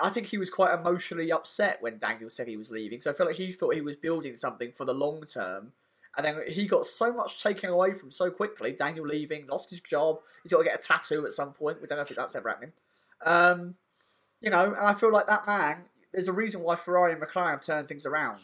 [0.00, 3.00] I think he was quite emotionally upset when Daniel said he was leaving.
[3.00, 5.72] So I feel like he thought he was building something for the long term.
[6.16, 8.72] And then he got so much taken away from so quickly.
[8.72, 10.20] Daniel leaving, lost his job.
[10.42, 11.80] He's got to get a tattoo at some point.
[11.80, 12.72] We don't know if that's ever happening.
[13.24, 13.74] Um,
[14.46, 15.86] you know, and I feel like that man.
[16.12, 18.38] There's a reason why Ferrari and McLaren have turned things around.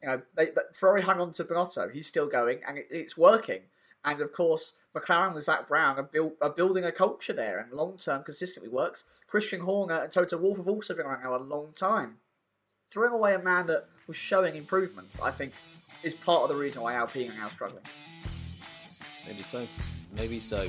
[0.00, 1.92] You know, they, Ferrari hung on to Binotto.
[1.92, 3.62] He's still going, and it, it's working.
[4.04, 7.72] And of course, McLaren with Zak Brown are, build, are building a culture there, and
[7.72, 9.02] long term consistently works.
[9.26, 12.18] Christian Horner and Toto Wolff have also been around now a long time.
[12.88, 15.52] Throwing away a man that was showing improvements, I think,
[16.04, 17.82] is part of the reason why Alpine are now struggling.
[19.26, 19.66] Maybe so.
[20.14, 20.68] Maybe so.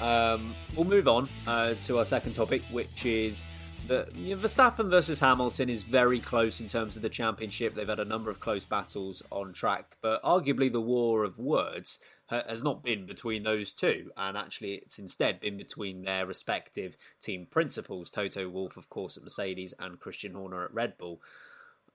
[0.00, 3.44] Um, we'll move on uh, to our second topic, which is
[3.88, 7.74] that you know, Verstappen versus Hamilton is very close in terms of the championship.
[7.74, 11.98] They've had a number of close battles on track, but arguably the war of words
[12.28, 17.46] has not been between those two, and actually it's instead been between their respective team
[17.50, 18.10] principals.
[18.10, 21.22] Toto Wolff, of course, at Mercedes, and Christian Horner at Red Bull.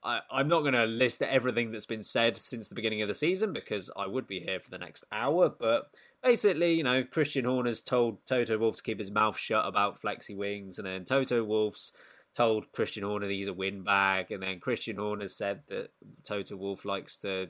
[0.03, 3.15] I, am not going to list everything that's been said since the beginning of the
[3.15, 5.91] season because I would be here for the next hour, but
[6.23, 10.35] basically, you know, Christian Horner's told Toto Wolff to keep his mouth shut about flexi
[10.35, 11.91] wings, and then Toto Wolff's
[12.33, 15.91] told Christian Horner he's a windbag, and then Christian Horner said that
[16.23, 17.49] Toto Wolff likes to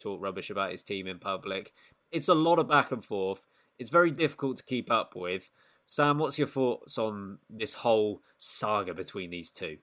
[0.00, 1.72] talk rubbish about his team in public.
[2.12, 3.46] It's a lot of back and forth.
[3.78, 5.50] It's very difficult to keep up with.
[5.86, 9.78] Sam, what's your thoughts on this whole saga between these two?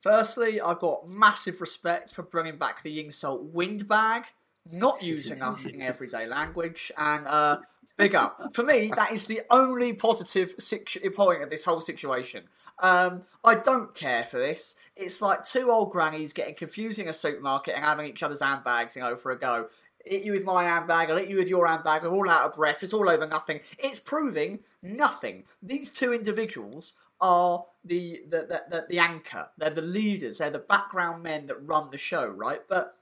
[0.00, 4.26] Firstly, I've got massive respect for bringing back the insult windbag
[4.72, 7.58] not using us in everyday language, and uh,
[7.96, 8.54] big up.
[8.54, 12.44] For me, that is the only positive situ- point of this whole situation.
[12.78, 14.74] Um, I don't care for this.
[14.96, 18.96] It's like two old grannies getting confused in a supermarket and having each other's handbags,
[18.96, 19.68] you know, for a go.
[20.04, 22.54] Hit you with my handbag, I'll hit you with your handbag, we're all out of
[22.54, 23.60] breath, it's all over nothing.
[23.76, 25.44] It's proving nothing.
[25.60, 30.60] These two individuals are the the, the, the, the anchor, they're the leaders, they're the
[30.60, 32.60] background men that run the show, right?
[32.68, 32.95] But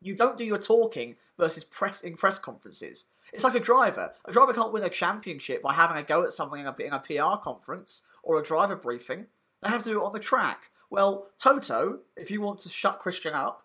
[0.00, 3.04] you don't do your talking versus press in press conferences.
[3.32, 4.12] It's like a driver.
[4.24, 6.92] A driver can't win a championship by having a go at something in a, in
[6.92, 9.26] a PR conference or a driver briefing.
[9.62, 10.70] They have to do it on the track.
[10.90, 13.64] Well, Toto, if you want to shut Christian up,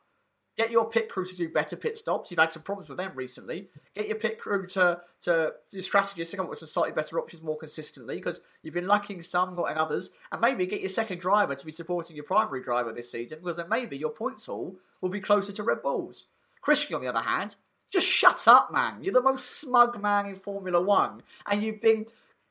[0.56, 2.30] Get your pit crew to do better pit stops.
[2.30, 3.70] You've had some problems with them recently.
[3.96, 7.20] Get your pit crew to to do strategies to come up with some slightly better
[7.20, 10.12] options more consistently because you've been lacking some, got others.
[10.32, 13.58] And maybe get your second driver to be supporting your primary driver this season because
[13.58, 16.28] then maybe your points haul will be closer to Red Bulls.
[16.62, 17.56] Christian, on the other hand,
[17.92, 19.04] just shut up, man.
[19.04, 22.08] You're the most smug man in Formula One, and you've been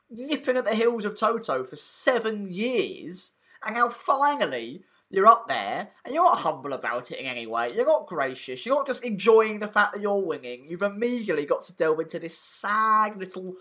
[0.09, 3.31] nipping at the heels of Toto for seven years,
[3.65, 4.83] and now finally
[5.13, 7.71] you're up there, and you're not humble about it in any way.
[7.71, 8.65] You're not gracious.
[8.65, 10.65] You're not just enjoying the fact that you're winning.
[10.67, 13.53] You've immediately got to delve into this sad little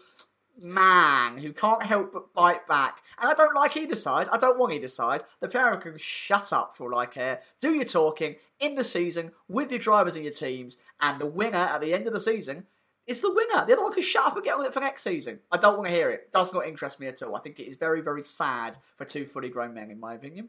[0.59, 3.03] man who can't help but bite back.
[3.21, 4.29] And I don't like either side.
[4.33, 5.25] I don't want either side.
[5.41, 7.43] The pair can shut up for all I care.
[7.61, 11.59] Do your talking in the season with your drivers and your teams, and the winner
[11.59, 12.65] at the end of the season
[13.07, 13.67] is the winner.
[13.67, 15.41] The other one can shut up and get on with it for next season.
[15.51, 16.15] I don't want to hear it.
[16.15, 16.33] it.
[16.33, 17.37] Does not interest me at all.
[17.37, 20.49] I think it is very, very sad for two fully grown men, in my opinion.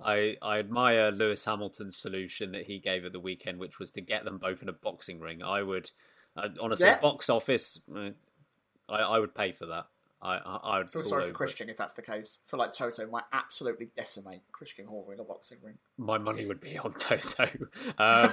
[0.00, 4.00] I, I admire Lewis Hamilton's solution that he gave at the weekend, which was to
[4.00, 5.42] get them both in a boxing ring.
[5.42, 5.90] I would,
[6.36, 7.00] uh, honestly, Yeah.
[7.00, 8.10] box office, uh,
[8.88, 9.86] I, I would pay for that.
[10.22, 11.36] I, I, I would feel sorry over for it.
[11.36, 12.40] Christian if that's the case.
[12.46, 15.78] I feel like Toto might absolutely decimate Christian Horner in a boxing ring.
[15.96, 17.48] My money would be on Toto.
[17.98, 18.30] Um,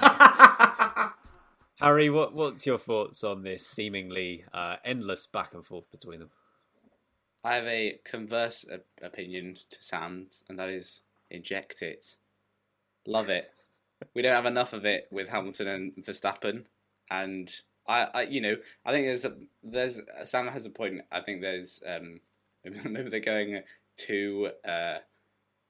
[1.80, 6.30] Harry, what, what's your thoughts on this seemingly uh, endless back and forth between them?
[7.44, 12.16] I have a converse op- opinion to Sam's, and that is inject it.
[13.06, 13.50] Love it.
[14.14, 16.66] we don't have enough of it with Hamilton and Verstappen,
[17.10, 17.50] and
[17.86, 21.00] I, I you know, I think there's a, there's Sam has a point.
[21.10, 22.20] I think there's um,
[22.64, 23.62] maybe, maybe they're going
[23.96, 24.98] too uh,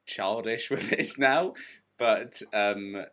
[0.06, 1.54] childish with this now,
[1.98, 3.04] but um,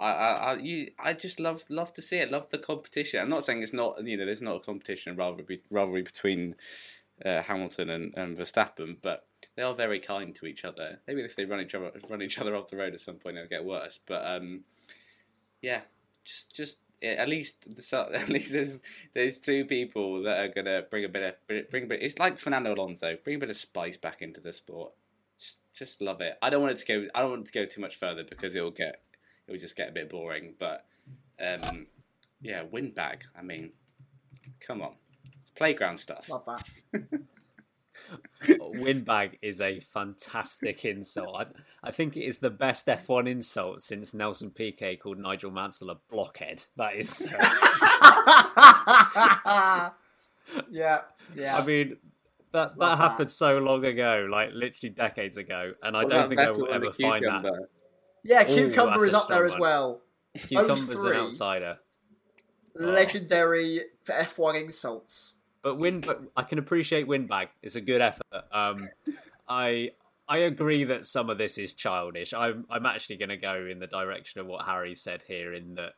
[0.00, 2.30] I, I, I, you, I just love love to see it.
[2.30, 3.20] Love the competition.
[3.20, 6.56] I'm not saying it's not you know there's not a competition rivalry rivalry between
[7.24, 11.00] uh, Hamilton and, and Verstappen, but they are very kind to each other.
[11.06, 13.36] Maybe if they run each other run each other off the road at some point,
[13.36, 14.00] it'll get worse.
[14.04, 14.64] But um,
[15.62, 15.82] yeah,
[16.24, 18.80] just just at least at least there's
[19.12, 22.02] there's two people that are gonna bring a bit of bring a bit.
[22.02, 24.92] It's like Fernando Alonso, bring a bit of spice back into the sport.
[25.38, 26.38] Just just love it.
[26.42, 27.08] I don't want it to go.
[27.14, 29.02] I don't want it to go too much further because it'll get
[29.46, 30.54] it will just get a bit boring.
[30.58, 30.86] But
[31.40, 31.86] um,
[32.40, 33.24] yeah, windbag.
[33.38, 33.72] I mean,
[34.60, 34.94] come on,
[35.42, 36.28] it's playground stuff.
[36.28, 37.20] Love that.
[38.48, 41.36] Windbag is a fantastic insult.
[41.36, 41.46] I,
[41.82, 45.96] I think it is the best F1 insult since Nelson Piquet called Nigel Mansell a
[46.10, 46.64] blockhead.
[46.76, 47.26] That is.
[49.44, 49.90] uh,
[50.70, 51.00] yeah,
[51.34, 51.56] yeah.
[51.56, 51.96] I mean,
[52.52, 53.10] that that Love that.
[53.10, 56.72] happened so long ago, like literally decades ago, and I What don't think I will
[56.72, 57.66] ever find that.
[58.22, 59.60] yeah, Cucumber that's is up there strong as one.
[59.60, 60.00] well.
[60.36, 61.78] Cucumber's an outsider,
[62.74, 65.33] Legendary for F1 insults.
[65.64, 66.08] But wind.
[66.36, 67.48] I can appreciate Windbag.
[67.62, 68.22] It's a good effort.
[68.52, 68.86] Um,
[69.48, 69.92] I
[70.28, 72.32] I agree that some of this is childish.
[72.32, 75.74] I'm I'm actually going to go in the direction of what Harry said here, in
[75.74, 75.94] that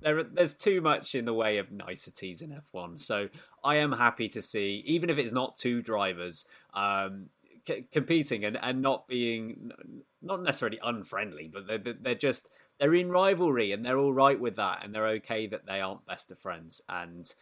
[0.00, 3.00] there there's too much in the way of niceties in F1.
[3.00, 3.30] So
[3.64, 7.30] I am happy to see, even if it's not two drivers um,
[7.66, 9.72] c- competing and, and not being
[10.20, 14.56] not necessarily unfriendly, but they're they're just they're in rivalry and they're all right with
[14.56, 17.34] that and they're okay that they aren't best of friends and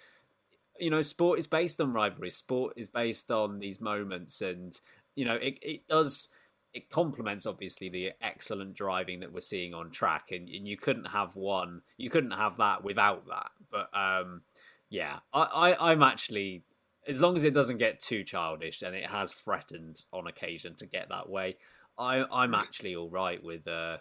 [0.81, 4.81] you know sport is based on rivalry sport is based on these moments and
[5.15, 6.29] you know it, it does
[6.73, 10.31] it complements obviously the excellent driving that we're seeing on track.
[10.31, 13.51] And, and you couldn't have one you couldn't have that without that.
[13.71, 14.43] But um
[14.91, 16.65] yeah I, I i'm actually
[17.09, 20.87] as long as it doesn't get too childish and it has threatened on occasion to
[20.87, 21.57] get that way
[21.97, 23.99] i i'm actually all right with uh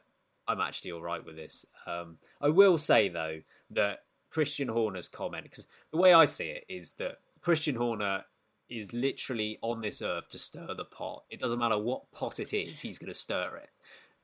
[0.47, 1.65] i'm actually all right with this.
[1.85, 6.65] Um i will say though that christian horner's comment because the way i see it
[6.69, 8.23] is that christian horner
[8.69, 11.23] is literally on this earth to stir the pot.
[11.29, 13.69] It doesn't matter what pot it is, he's going to stir it.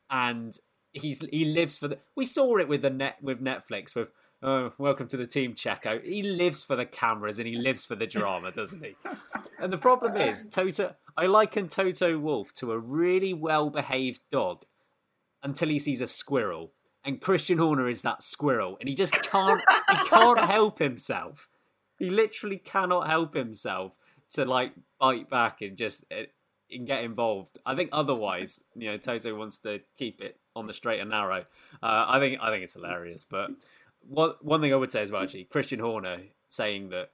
[0.10, 0.56] And
[0.94, 2.00] he's he lives for the.
[2.16, 4.10] We saw it with the net with Netflix with.
[4.44, 6.04] Oh, welcome to the team, Checo.
[6.04, 8.96] He lives for the cameras and he lives for the drama, doesn't he?
[9.58, 10.94] And the problem is, Toto.
[11.18, 14.66] I liken Toto Wolff to a really well-behaved dog
[15.42, 16.74] until he sees a squirrel,
[17.06, 19.62] and Christian Horner is that squirrel, and he just can't.
[19.90, 21.48] he can't help himself.
[21.98, 23.98] He literally cannot help himself
[24.32, 26.24] to like bite back and just uh,
[26.70, 27.58] and get involved.
[27.66, 31.46] I think otherwise, you know, Toto wants to keep it on the straight and narrow.
[31.82, 33.26] Uh, I think I think it's hilarious.
[33.30, 33.52] But
[34.02, 36.18] one one thing I would say as well, actually, Christian Horner
[36.50, 37.12] saying that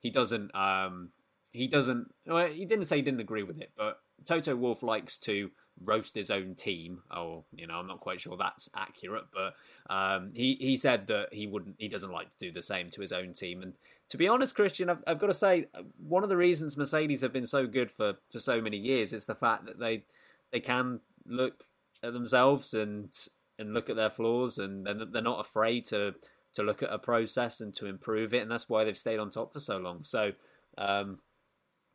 [0.00, 1.10] he doesn't um
[1.52, 5.18] he doesn't well, he didn't say he didn't agree with it, but Toto Wolff likes
[5.18, 5.50] to
[5.82, 7.02] roast his own team.
[7.14, 9.54] Or you know, I'm not quite sure that's accurate, but
[9.92, 13.00] um, he he said that he wouldn't he doesn't like to do the same to
[13.00, 13.74] his own team and
[14.10, 17.32] to be honest, Christian, I've, I've got to say one of the reasons Mercedes have
[17.32, 20.04] been so good for, for so many years is the fact that they
[20.52, 21.64] they can look
[22.02, 23.10] at themselves and
[23.58, 26.14] and look at their flaws, and they're, they're not afraid to
[26.54, 29.30] to look at a process and to improve it, and that's why they've stayed on
[29.30, 30.04] top for so long.
[30.04, 30.32] So,
[30.78, 31.18] um,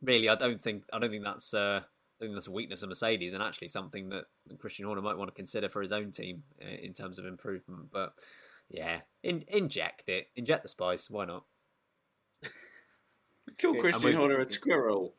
[0.01, 1.81] really, I don't think I don't think that's uh,
[2.19, 4.25] I think that's a weakness of Mercedes, and actually something that
[4.59, 7.89] Christian Horner might want to consider for his own team uh, in terms of improvement.
[7.91, 8.13] But
[8.69, 11.09] yeah, in, inject it, inject the spice.
[11.09, 11.45] Why not?
[13.61, 15.13] Call I'm Christian Horner a squirrel.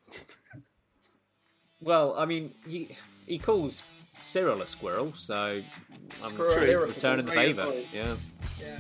[1.81, 2.97] Well, I mean, he
[3.27, 3.83] he calls
[4.21, 5.63] Cyril a squirrel, so
[6.23, 7.73] I'm sure he's returning the favour.
[7.93, 8.17] Yeah.
[8.61, 8.79] Yeah.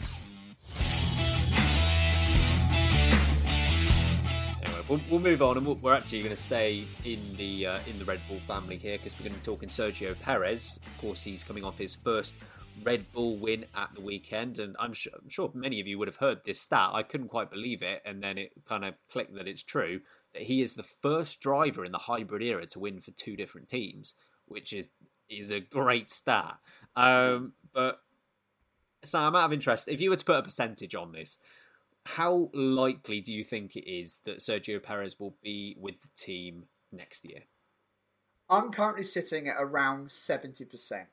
[4.90, 7.98] We'll, we'll move on, and we'll, we're actually going to stay in the uh, in
[7.98, 10.78] the Red Bull family here because we're going to be talking Sergio Perez.
[10.84, 12.34] Of course, he's coming off his first
[12.82, 16.08] Red Bull win at the weekend, and I'm sure, I'm sure many of you would
[16.08, 16.90] have heard this stat.
[16.92, 20.00] I couldn't quite believe it, and then it kind of clicked that it's true
[20.34, 23.68] that he is the first driver in the hybrid era to win for two different
[23.68, 24.14] teams,
[24.48, 24.88] which is
[25.28, 26.56] is a great stat.
[26.96, 28.00] Um, but
[29.04, 31.38] Sam, out of interest, if you were to put a percentage on this,
[32.16, 36.64] how likely do you think it is that Sergio Perez will be with the team
[36.92, 37.40] next year?
[38.48, 41.06] I'm currently sitting at around 70%.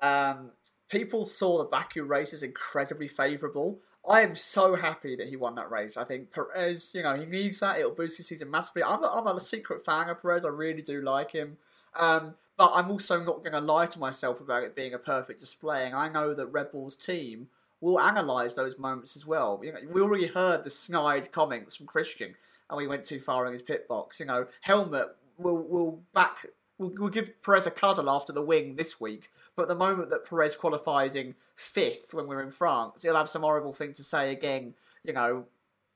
[0.00, 0.52] Um,
[0.88, 3.80] people saw the Baku race as incredibly favourable.
[4.08, 5.98] I am so happy that he won that race.
[5.98, 7.78] I think Perez, you know, he needs that.
[7.78, 8.82] It'll boost his season massively.
[8.82, 10.46] I'm a, I'm a secret fan of Perez.
[10.46, 11.58] I really do like him.
[11.98, 15.40] Um, but I'm also not going to lie to myself about it being a perfect
[15.40, 15.84] display.
[15.84, 17.48] And I know that Red Bull's team
[17.80, 19.60] will analyse those moments as well.
[19.62, 22.34] You know, we already heard the snide comments from Christian,
[22.68, 24.20] and we went too far in his pit box.
[24.20, 26.46] You know, Helmut will will back
[26.78, 29.30] will will give Perez a cuddle after the wing this week.
[29.56, 33.42] But the moment that Perez qualifies in fifth when we're in France, he'll have some
[33.42, 34.74] horrible thing to say again.
[35.04, 35.46] You know,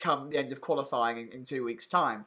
[0.00, 2.26] come the end of qualifying in, in two weeks' time.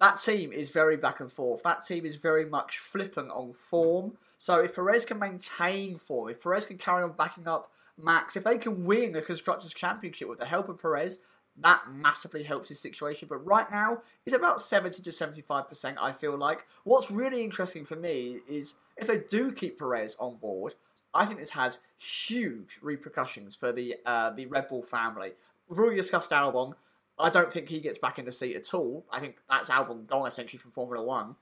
[0.00, 1.62] That team is very back and forth.
[1.62, 4.18] That team is very much flippant on form.
[4.38, 8.44] So if Perez can maintain form, if Perez can carry on backing up Max, if
[8.44, 11.18] they can win the Constructors' Championship with the help of Perez,
[11.56, 13.28] that massively helps his situation.
[13.28, 16.66] But right now, it's about 70 to 75%, I feel like.
[16.82, 20.74] What's really interesting for me is if they do keep Perez on board,
[21.12, 25.32] I think this has huge repercussions for the uh, the Red Bull family.
[25.68, 26.74] We've already discussed Albon.
[27.16, 29.06] I don't think he gets back in the seat at all.
[29.12, 31.36] I think that's Albon gone essentially from Formula One.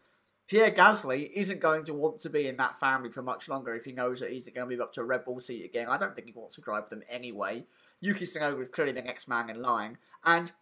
[0.53, 3.87] Pierre Gasly isn't going to want to be in that family for much longer if
[3.87, 5.89] he knows that he's going to move up to a Red Bull seat again.
[5.89, 7.65] I don't think he wants to drive them anyway.
[8.03, 9.97] Yuki Tsunoda is clearly the next man in line,
[10.27, 10.53] and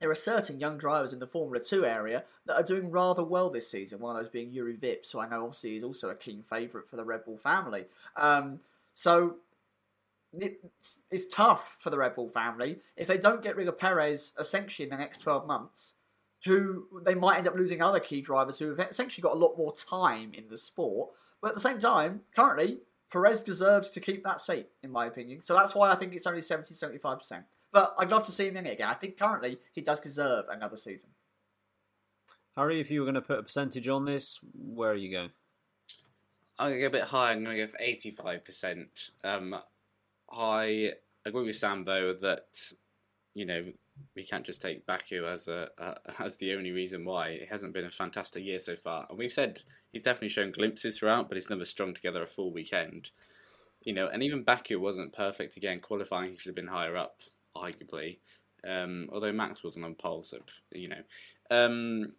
[0.00, 3.50] there are certain young drivers in the Formula 2 area that are doing rather well
[3.50, 4.00] this season.
[4.00, 6.88] One of those being Jüri Vips, who I know obviously is also a keen favourite
[6.88, 7.84] for the Red Bull family.
[8.16, 8.62] Um,
[8.94, 9.36] so
[10.32, 10.58] it,
[11.12, 12.80] it's tough for the Red Bull family.
[12.96, 15.94] If they don't get rid of Perez essentially in the next 12 months,
[16.44, 19.56] who they might end up losing other key drivers who have essentially got a lot
[19.56, 21.10] more time in the sport.
[21.40, 22.78] But at the same time, currently,
[23.10, 25.40] Perez deserves to keep that seat, in my opinion.
[25.40, 27.44] So that's why I think it's only 70 75%.
[27.72, 28.88] But I'd love to see him in it again.
[28.88, 31.10] I think currently he does deserve another season.
[32.56, 35.30] Harry, if you were going to put a percentage on this, where are you going?
[36.58, 37.32] I'm going to go a bit higher.
[37.32, 39.10] I'm going to go for 85%.
[39.24, 39.56] Um,
[40.32, 40.92] I
[41.24, 42.72] agree with Sam, though, that,
[43.34, 43.72] you know,
[44.14, 47.74] we can't just take Baku as a uh, as the only reason why it hasn't
[47.74, 49.06] been a fantastic year so far.
[49.08, 49.60] And we've said
[49.92, 53.10] he's definitely shown glimpses throughout, but he's never strung together a full weekend.
[53.82, 55.80] You know, and even Baku wasn't perfect again.
[55.80, 57.20] Qualifying, he should have been higher up,
[57.56, 58.18] arguably.
[58.66, 60.38] Um, although Max wasn't on pole, so
[60.72, 61.02] you know.
[61.50, 62.14] Um,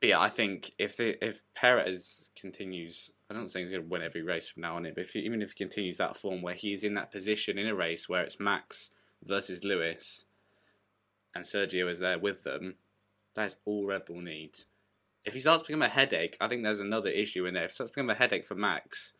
[0.00, 3.88] but yeah, I think if the, if Perez continues, I don't think he's going to
[3.88, 4.86] win every race from now on.
[4.86, 7.58] It, but if he, even if he continues that form where he's in that position
[7.58, 8.90] in a race where it's Max
[9.24, 10.24] versus Lewis
[11.34, 12.74] and Sergio is there with them,
[13.34, 14.66] that is all Red Bull needs.
[15.24, 17.64] If he starts to become a headache, I think there's another issue in there.
[17.64, 19.12] If he starts become a headache for Max,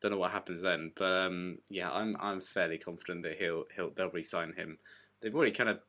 [0.00, 0.92] don't know what happens then.
[0.94, 4.78] But um, yeah, I'm I'm fairly confident that he'll he'll they'll re-sign him.
[5.20, 5.80] They've already kind of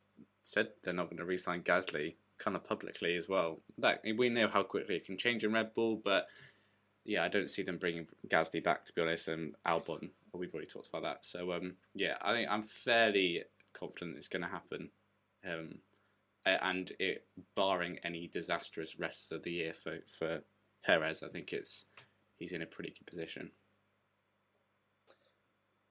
[0.43, 3.61] said they're not going to re-sign Gasly, kind of publicly as well.
[3.77, 6.27] That we know how quickly it can change in Red Bull, but
[7.03, 9.27] yeah, I don't see them bringing Gasly back to be honest.
[9.27, 11.25] And Albon, well, we've already talked about that.
[11.25, 13.43] So um, yeah, I think I'm fairly
[13.73, 14.89] confident it's going to happen.
[15.45, 15.79] Um,
[16.45, 17.25] and it,
[17.55, 20.41] barring any disastrous rest of the year for, for
[20.83, 21.85] Perez, I think it's
[22.37, 23.51] he's in a pretty good position.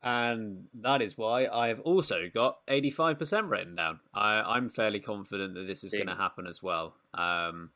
[0.03, 4.01] And that is why I've also got 85% written down.
[4.13, 6.95] I, am fairly confident that this is going to happen as well.
[7.15, 7.71] Um,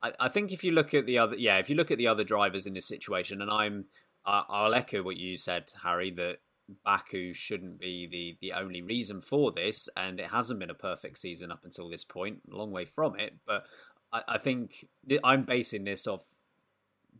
[0.00, 2.06] I, I, think if you look at the other, yeah, if you look at the
[2.06, 3.86] other drivers in this situation, and I'm,
[4.24, 6.38] I, I'll echo what you said, Harry, that
[6.84, 11.18] Baku shouldn't be the, the only reason for this, and it hasn't been a perfect
[11.18, 13.36] season up until this point, a long way from it.
[13.46, 13.64] But
[14.12, 16.24] I, I think th- I'm basing this off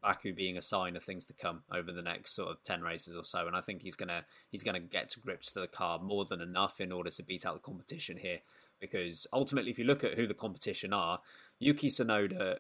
[0.01, 3.17] Baku being a sign of things to come over the next sort of ten races
[3.17, 5.99] or so, and I think he's gonna he's gonna get to grips to the car
[5.99, 8.39] more than enough in order to beat out the competition here.
[8.81, 11.21] Because ultimately, if you look at who the competition are,
[11.59, 12.59] Yuki Tsunoda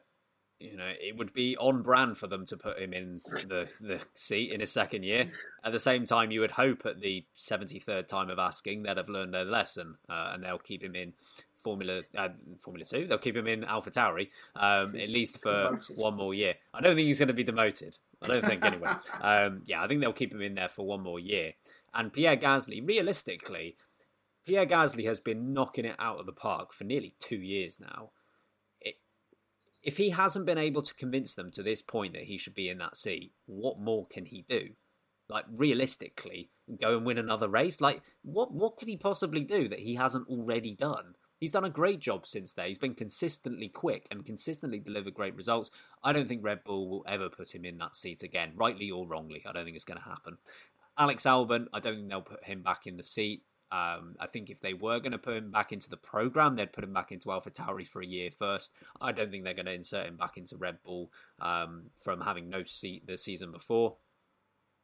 [0.60, 4.00] you know, it would be on brand for them to put him in the, the
[4.14, 5.26] seat in his second year.
[5.62, 9.08] At the same time, you would hope at the 73rd time of asking they'd have
[9.08, 11.12] learned their lesson uh, and they'll keep him in
[11.62, 12.28] Formula uh,
[12.60, 13.06] Formula Two.
[13.06, 15.96] They'll keep him in Alpha Tauri um, at least for demoted.
[15.96, 16.54] one more year.
[16.72, 17.98] I don't think he's going to be demoted.
[18.22, 18.90] I don't think anyway.
[19.20, 21.54] um, yeah, I think they'll keep him in there for one more year.
[21.94, 23.76] And Pierre Gasly, realistically,
[24.46, 28.10] Pierre Gasly has been knocking it out of the park for nearly two years now
[29.88, 32.68] if he hasn't been able to convince them to this point that he should be
[32.68, 34.68] in that seat, what more can he do?
[35.30, 37.80] Like realistically, go and win another race?
[37.80, 41.14] Like what what could he possibly do that he hasn't already done?
[41.40, 42.66] He's done a great job since then.
[42.66, 45.70] He's been consistently quick and consistently delivered great results.
[46.04, 49.06] I don't think Red Bull will ever put him in that seat again, rightly or
[49.06, 49.42] wrongly.
[49.48, 50.36] I don't think it's going to happen.
[50.98, 53.46] Alex Albon, I don't think they'll put him back in the seat.
[53.70, 56.72] Um, I think if they were going to put him back into the program, they'd
[56.72, 58.72] put him back into Alpha Tauri for a year first.
[59.00, 61.10] I don't think they're going to insert him back into Red Bull
[61.40, 63.96] um, from having no seat the season before.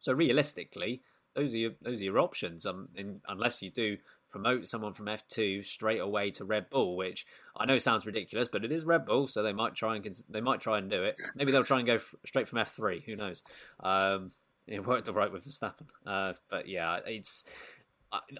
[0.00, 1.00] So realistically,
[1.34, 2.66] those are your, those are your options.
[2.66, 3.96] Um, in, unless you do
[4.34, 7.24] promote someone from F2 straight away to Red Bull, which
[7.56, 10.40] I know sounds ridiculous, but it is Red Bull, so they might try and they
[10.40, 11.20] might try and do it.
[11.36, 13.04] Maybe they'll try and go f- straight from F3.
[13.04, 13.42] Who knows?
[13.78, 14.32] Um,
[14.66, 17.44] it worked all right with Verstappen, uh, but yeah, it's.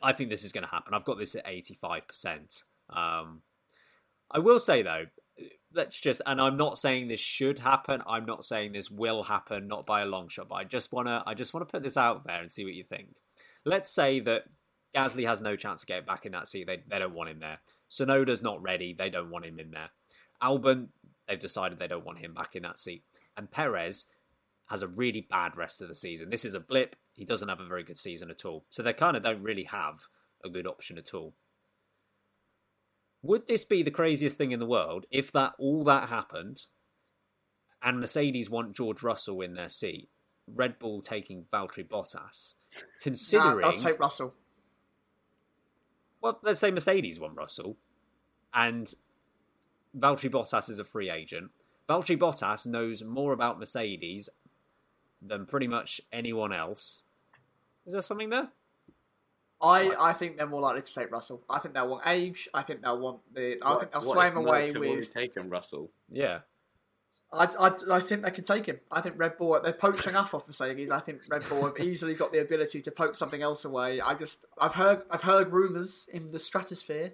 [0.03, 0.95] I, think this is going to happen.
[0.95, 2.62] I've got this at eighty five percent.
[2.91, 3.43] Um,
[4.31, 5.07] I will say though,
[5.72, 8.03] let's just and I'm not saying this should happen.
[8.07, 10.49] I'm not saying this will happen, not by a long shot.
[10.49, 12.85] But I just wanna I just wanna put this out there and see what you
[12.85, 13.09] think.
[13.64, 14.45] Let's say that
[14.95, 16.66] Gasly has no chance to get back in that seat.
[16.66, 17.61] They they don't want him there.
[17.91, 18.95] Tsunoda's not ready.
[18.95, 19.91] They don't want him in there.
[20.43, 20.89] Albon,
[21.29, 23.05] they've decided they don't want him back in that seat.
[23.37, 24.07] And Perez
[24.66, 26.31] has a really bad rest of the season.
[26.31, 26.97] This is a blip.
[27.14, 28.64] He doesn't have a very good season at all.
[28.70, 30.08] So they kind of don't really have
[30.44, 31.34] a good option at all.
[33.22, 36.66] Would this be the craziest thing in the world if that all that happened
[37.82, 40.08] and Mercedes want George Russell in their seat,
[40.46, 42.54] Red Bull taking Valtteri Bottas,
[43.00, 44.34] considering Nah, I'll take Russell.
[46.20, 47.76] well, let's say Mercedes want Russell,
[48.52, 48.92] and
[49.96, 51.50] Valtteri Bottas is a free agent.
[51.88, 54.28] Valtteri Bottas knows more about Mercedes
[55.22, 57.02] than pretty much anyone else.
[57.87, 58.49] Is there something there?
[59.62, 61.43] I, I think they're more likely to take Russell.
[61.49, 62.49] I think they'll want age.
[62.53, 63.59] I think they'll want the.
[63.62, 65.14] I What- think they'll what sway if him away Merck have already with.
[65.14, 65.91] taken Russell.
[66.11, 66.41] Yeah.
[67.32, 68.78] I, I, I think they can take him.
[68.93, 70.91] I think Red Bull they've poached enough off Mercedes.
[70.91, 74.01] I think Red Bull have easily got the ability to poke something else away.
[74.01, 77.12] I just I've heard I've heard rumours in the stratosphere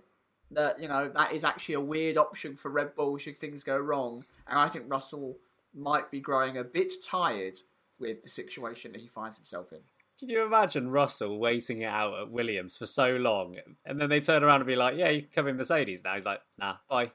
[0.50, 3.78] that you know that is actually a weird option for Red Bull should things go
[3.78, 5.38] wrong, and I think Russell
[5.72, 7.60] might be growing a bit tired
[7.98, 9.78] with the situation that he finds himself in.
[10.20, 13.56] Can you imagine Russell waiting it out at Williams for so long,
[13.86, 16.14] and then they turn around and be like, "Yeah, you can come in Mercedes now."
[16.14, 17.10] He's like, "Nah, bye."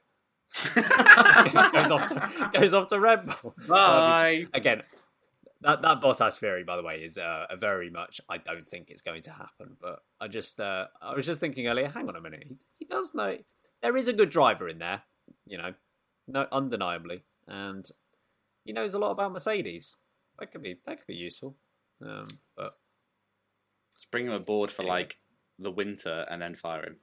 [0.74, 3.54] goes off to goes off to Red Bull.
[3.68, 4.48] Bye.
[4.56, 4.82] Again,
[5.62, 8.20] that that Bottas theory, by the way, is uh, a very much.
[8.28, 11.68] I don't think it's going to happen, but I just uh, I was just thinking
[11.68, 11.88] earlier.
[11.88, 13.38] Hang on a minute, he, he does know
[13.84, 15.04] there is a good driver in there,
[15.46, 15.76] you know,
[16.28, 17.88] no undeniably, and
[18.64, 19.98] he knows a lot about Mercedes.
[20.40, 21.56] That could be that could be useful,
[22.02, 22.78] um, but
[24.06, 25.16] Let's bring him aboard for like
[25.60, 26.98] the winter and then fire him.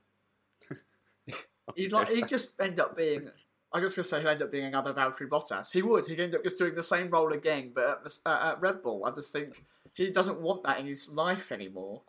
[1.77, 3.29] He'd like he'd just end up being.
[3.73, 5.73] I was going to say he'd end up being another Valtteri Bottas.
[5.73, 6.07] He would.
[6.07, 9.05] He'd end up just doing the same role again, but at, uh, at Red Bull.
[9.07, 12.03] I just think he doesn't want that in his life anymore.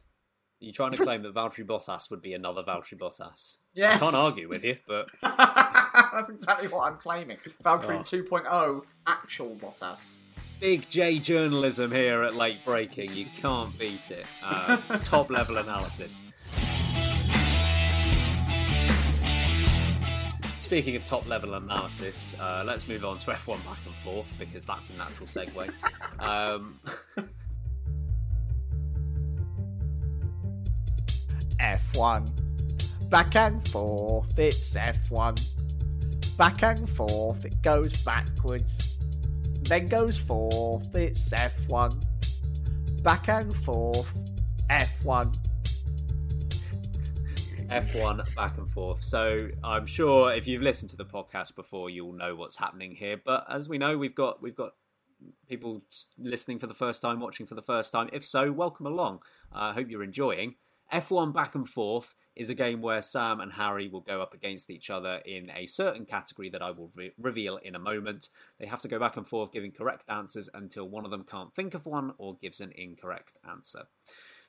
[0.60, 3.58] You're trying to claim that Valtteri Bottas would be another Valtteri Bottas.
[3.74, 3.96] Yes.
[3.96, 7.38] I can't argue with you, but That's exactly what I'm claiming.
[7.64, 8.02] Valtteri Oh.
[8.02, 10.16] 2.0 actual Bottas.
[10.64, 13.14] Big J journalism here at Late Braking.
[13.14, 14.26] You can't beat it.
[14.42, 16.24] Uh, top level analysis.
[20.62, 24.66] Speaking of top level analysis, uh, let's move on to F1 back and forth because
[24.66, 25.70] that's a natural segue.
[26.22, 26.80] Um,
[31.60, 33.10] F1.
[33.10, 36.38] Back and forth, it's F1.
[36.38, 38.93] Back and forth, it goes backwards.
[39.74, 42.00] Then goes forth, it's F1.
[43.02, 44.08] Back and forth,
[44.70, 45.36] F1.
[47.72, 49.04] F1 back and forth.
[49.04, 53.20] So I'm sure if you've listened to the podcast before, you'll know what's happening here.
[53.26, 54.74] But as we know, we've got we've got
[55.50, 55.82] people
[56.20, 58.12] listening for the first time, watching for the first time.
[58.14, 59.24] If so, welcome along.
[59.52, 60.54] I hope you're enjoying.
[60.94, 64.70] F1 back and forth is a game where Sam and Harry will go up against
[64.70, 68.30] each other in a certain category that I will re- reveal in a moment.
[68.60, 71.54] They have to go back and forth giving correct answers until one of them can't
[71.54, 73.84] think of one or gives an incorrect answer.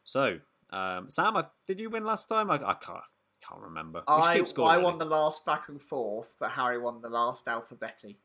[0.04, 0.38] So,
[0.70, 2.50] um, Sam, I, did you win last time?
[2.50, 3.00] I, I can't
[3.46, 4.02] can't remember.
[4.08, 4.84] We I, keep score, I really.
[4.84, 8.16] won the last back and forth, but Harry won the last alphabeti.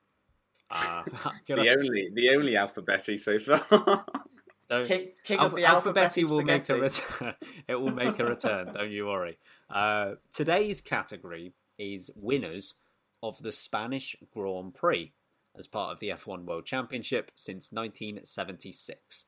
[1.48, 4.06] Good The only the only alphabeti so far.
[4.70, 7.34] don't- King, king of the Alphabeti alphabeti will make a return.
[7.68, 8.72] it will make a return.
[8.74, 9.38] don't you worry.
[9.70, 12.76] Uh, today's category is winners
[13.24, 15.12] of the Spanish Grand Prix
[15.58, 19.26] as part of the F1 World Championship since 1976.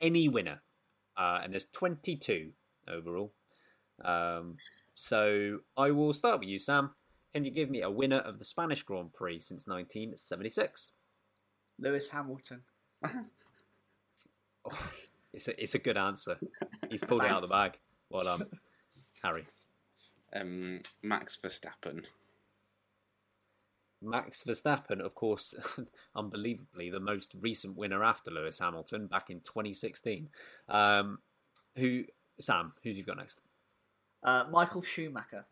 [0.00, 0.62] Any winner,
[1.16, 2.52] uh, and there's 22
[2.88, 3.32] overall.
[4.04, 4.56] Um,
[4.94, 6.90] so I will start with you, Sam.
[7.34, 10.92] Can you give me a winner of the Spanish Grand Prix since 1976?
[11.78, 12.62] Lewis Hamilton.
[14.64, 14.90] Oh,
[15.32, 16.38] it's a it's a good answer.
[16.90, 17.78] He's pulled it out of the bag.
[18.10, 18.46] Well done,
[19.22, 19.46] Harry.
[20.34, 22.04] Um, Max Verstappen.
[24.00, 25.54] Max Verstappen, of course,
[26.14, 30.28] unbelievably the most recent winner after Lewis Hamilton back in 2016.
[30.68, 31.18] Um,
[31.76, 32.04] who
[32.40, 32.72] Sam?
[32.84, 33.40] Who you got next?
[34.22, 35.46] Uh, Michael Schumacher.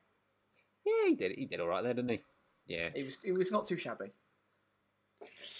[0.84, 1.32] Yeah, he did.
[1.32, 2.20] He did all right there, didn't he?
[2.68, 4.12] Yeah, He was he was not too shabby.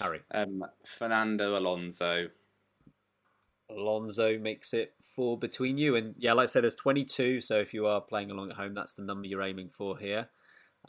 [0.01, 2.29] Harry Um, Fernando Alonso.
[3.71, 7.41] Alonso makes it four between you, and yeah, like I said, there's 22.
[7.41, 10.29] So if you are playing along at home, that's the number you're aiming for here.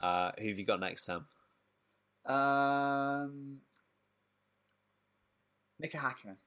[0.02, 1.26] Uh, who have you got next, Sam?
[2.26, 3.58] Um,
[5.80, 6.38] Mika Hakkinen.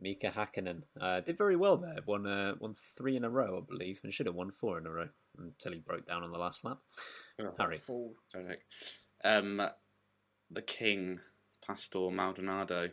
[0.00, 1.98] Mika Hakkinen uh, did very well there.
[2.06, 4.86] Won uh, won three in a row, I believe, and should have won four in
[4.86, 5.08] a row
[5.38, 6.78] until he broke down on the last lap.
[7.40, 8.14] Oh, Harry, Full.
[9.24, 9.62] Um,
[10.50, 11.20] the King,
[11.66, 12.90] Pastor Maldonado.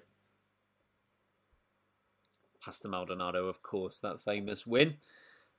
[2.64, 4.96] Pastor Maldonado, of course, that famous win.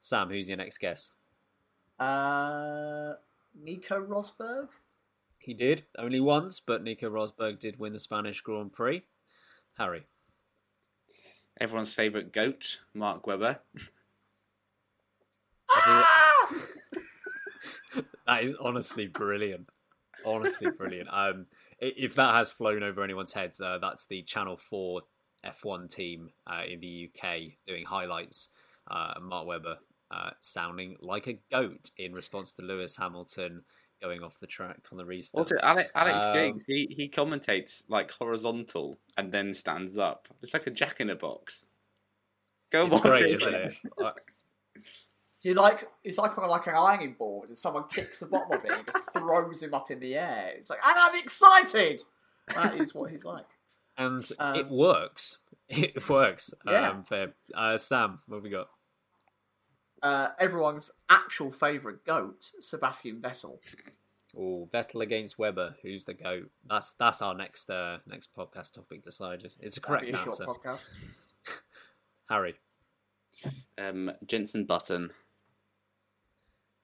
[0.01, 1.13] Sam, who's your next guess?
[1.99, 3.15] Uh,
[3.63, 4.69] Nico Rosberg.
[5.39, 9.03] He did only once, but Nico Rosberg did win the Spanish Grand Prix.
[9.79, 10.05] Harry,
[11.61, 13.61] Everyone's favourite goat, Mark Webber.
[18.27, 19.69] that is honestly brilliant.
[20.25, 21.11] Honestly brilliant.
[21.13, 21.47] Um,
[21.79, 25.03] if that has flown over anyone's heads, uh, that's the Channel Four
[25.45, 28.51] F1 team uh, in the UK doing highlights.
[28.91, 29.79] Uh, and Mark Webber
[30.11, 33.63] uh, sounding like a goat in response to Lewis Hamilton
[34.03, 35.41] going off the track on the restart.
[35.41, 40.27] Also, Alex, Alex Um, James, he, he commentates like horizontal and then stands up.
[40.43, 41.67] It's like a jack in a box.
[42.73, 43.41] Go it's watch great, it.
[43.43, 43.75] isn't it?
[44.03, 44.13] Uh,
[45.41, 48.65] He like he's like on like an ironing board, and someone kicks the bottom of
[48.65, 50.53] it and just throws him up in the air.
[50.57, 52.03] It's like, and I'm excited.
[52.55, 53.47] That is what he's like.
[54.01, 55.39] And Um, it works.
[55.69, 56.53] It works.
[56.67, 56.89] Yeah.
[56.91, 57.33] Um, fair.
[57.55, 58.71] Uh, Sam, what have we got?
[60.03, 63.59] Uh, everyone's actual favourite goat, Sebastian Vettel.
[64.37, 65.77] Oh, Vettel against Webber.
[65.83, 66.51] Who's the goat?
[66.69, 69.53] That's that's our next uh, next podcast topic decided.
[69.61, 70.45] It's a That'd correct be a short answer.
[70.47, 70.89] podcast.
[72.29, 72.55] Harry,
[73.79, 75.11] Um, Jensen Button.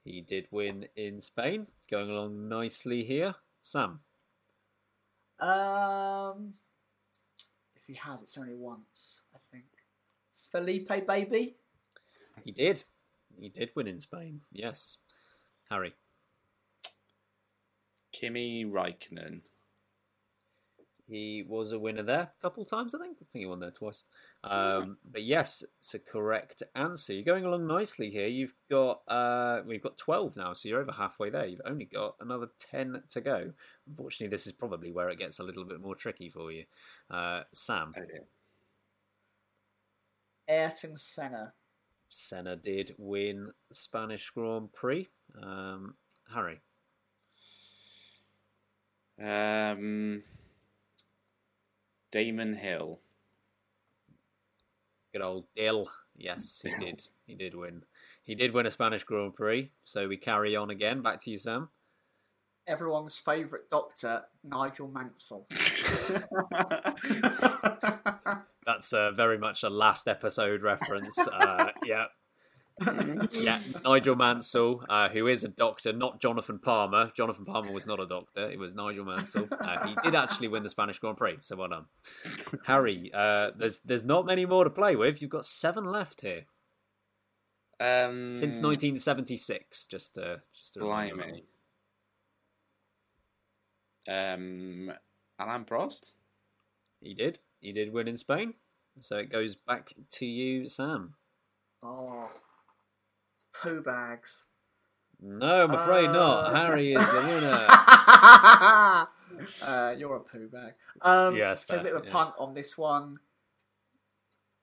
[0.05, 3.35] he did win in Spain, going along nicely here.
[3.63, 4.01] Sam,
[5.41, 6.55] Um,
[7.89, 9.65] if he has, it's only once, I think.
[10.51, 11.57] Felipe, baby.
[12.45, 12.83] he did.
[13.39, 14.41] He did win in Spain.
[14.53, 14.99] Yes.
[15.71, 15.95] Harry,
[18.13, 19.43] Kimi Raikkonen.
[21.09, 23.19] He was a winner there a couple times, I think.
[23.21, 24.03] I think he won there twice.
[24.43, 27.13] Um, but yes, it's a correct answer.
[27.13, 28.27] You're going along nicely here.
[28.27, 31.47] You've got uh, we've got twelve now, so you're over halfway there.
[31.47, 33.49] You've only got another ten to go.
[33.89, 36.65] Unfortunately, this is probably where it gets a little bit more tricky for you.
[37.11, 38.25] Uh, Sam, Oh, dear.
[40.49, 41.55] Ayrton Senna.
[42.09, 45.09] Senna did win the Spanish Grand Prix.
[45.43, 45.95] Um,
[46.33, 46.61] Harry,
[49.21, 50.23] Um,
[52.17, 53.01] Damon Hill.
[55.13, 55.87] good old Dill.
[56.17, 57.07] Yes, he did.
[57.27, 57.83] He did win.
[58.25, 59.71] He did win a Spanish Grand Prix.
[59.85, 61.03] So we carry on again.
[61.03, 61.69] Back to you, Sam.
[62.67, 65.47] Everyone's favourite doctor, Nigel Mansell.
[68.65, 71.19] That's uh, very much a last episode reference.
[71.19, 72.07] Uh, yeah.
[73.33, 77.11] yeah, Nigel Mansell, uh, who is a doctor, not Jonathan Palmer.
[77.17, 79.49] Jonathan Palmer was not a doctor; it was Nigel Mansell.
[79.51, 81.87] Uh, he did actually win the Spanish Grand Prix, so well done,
[82.67, 83.11] Harry.
[83.15, 85.23] Uh, there's there's not many more to play with.
[85.23, 86.45] You've got seven left here
[87.81, 89.87] Um, since 1976.
[89.87, 91.17] Just uh, just a reminder.
[91.17, 91.45] Blimey.
[94.09, 94.93] Um,
[95.39, 96.13] Alain Prost.
[97.01, 97.39] He did.
[97.61, 98.55] He did win in Spain,
[99.01, 101.15] so it goes back to you, Sam.
[101.83, 102.31] oh,
[103.63, 104.47] poo bags.
[105.21, 106.55] No, I'm afraid Uh, not.
[106.57, 107.67] Harry is the winner.
[109.63, 110.75] uh, you're a poo bag.
[111.01, 112.13] Um, Yeah, that's so a bit of a yeah.
[112.13, 113.19] punt on this one.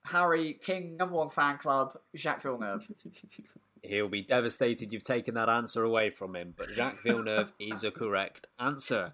[0.06, 2.92] Harry King, number one fan club, Jacques Villeneuve.
[3.82, 7.92] He'll be devastated you've taken that answer away from him, but Jacques Villeneuve is a
[7.92, 9.14] correct answer.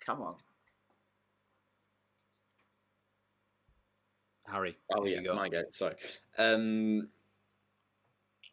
[0.00, 0.36] Come on.
[4.46, 5.36] Harry, Oh yeah, you got?
[5.36, 5.64] my go.
[5.70, 5.96] Sorry.
[6.38, 7.08] Um,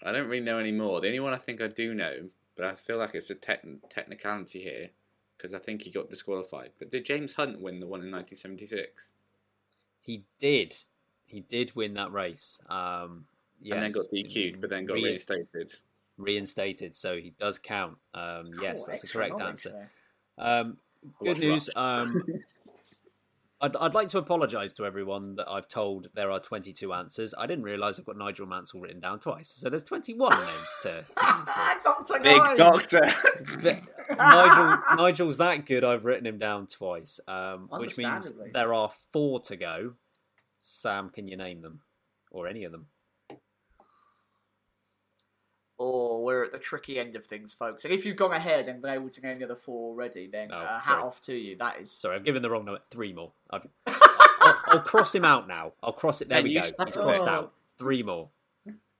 [0.04, 1.00] I don't really know any more.
[1.02, 3.66] The only one I think I do know, but I feel like it's a tech
[3.90, 4.90] technicality here
[5.38, 6.72] because I think he got disqualified.
[6.78, 9.14] But did James Hunt win the one in 1976?
[10.02, 10.76] He did.
[11.26, 12.62] He did win that race.
[12.70, 13.26] Um,
[13.62, 15.74] yes, and then got It DQ'd, but then got re- reinstated.
[16.18, 17.98] reinstated, so he does count.
[18.14, 19.90] Um, yes, that's a correct answer.
[20.38, 20.78] Um,
[21.24, 21.70] good news.
[21.76, 22.22] Um,
[23.64, 27.34] I'd, I'd like to apologise to everyone that I've told there are 22 answers.
[27.38, 30.90] I didn't realise I've got Nigel Mansell written down twice, so there's 21 names to.
[30.90, 31.06] to
[31.84, 32.58] Doctor Big Nine.
[32.58, 33.02] doctor.
[34.18, 35.86] Nigel, Nigel's that good.
[35.86, 39.94] I've written him down twice, um, which means there are four to go.
[40.60, 41.82] Sam, can you name them
[42.32, 42.88] or any of them?
[45.86, 47.84] Oh, we're at the tricky end of things, folks.
[47.84, 50.48] And if you've gone ahead and been able to name the other four already, then
[50.48, 51.02] No, uh, hat sorry.
[51.02, 51.58] off to you.
[51.58, 51.92] That is.
[51.92, 52.80] Sorry, I've given the wrong number.
[52.90, 53.34] Three more.
[53.52, 55.74] I've, I'll, I'll cross him out now.
[55.84, 56.30] I'll cross it.
[56.30, 56.62] There And we go.
[56.62, 57.28] He's crossed it.
[57.28, 57.52] out.
[57.78, 58.30] Three more.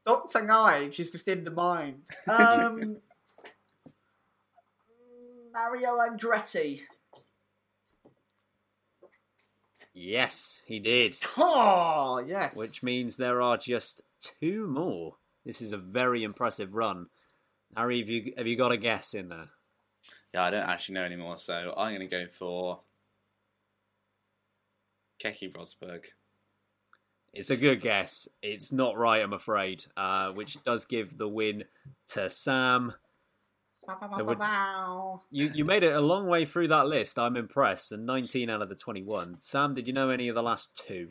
[0.06, 2.02] Doctor Nine, she's just in the mind.
[2.28, 2.98] Um,
[5.54, 6.82] Mario Andretti.
[9.94, 11.16] Yes, he did.
[11.38, 12.56] Oh, yes.
[12.56, 15.16] Which means there are just two more.
[15.46, 17.08] This is a very impressive run.
[17.76, 19.50] Harry, have you have you got a guess in there?
[20.34, 22.82] Yeah, I don't actually know anymore, so I'm going to go for
[25.24, 26.06] Keke Rosberg.
[27.34, 28.28] It's a good guess.
[28.42, 29.86] It's not right, I'm afraid.
[29.98, 31.64] Uh, which does give the win
[32.10, 32.94] to Sam.
[34.28, 34.38] Would-
[35.32, 37.18] You you made it a long way through that list.
[37.20, 37.92] I'm impressed.
[37.92, 39.40] And 19 out of the 21.
[39.40, 41.10] Sam, did you know any of the last two?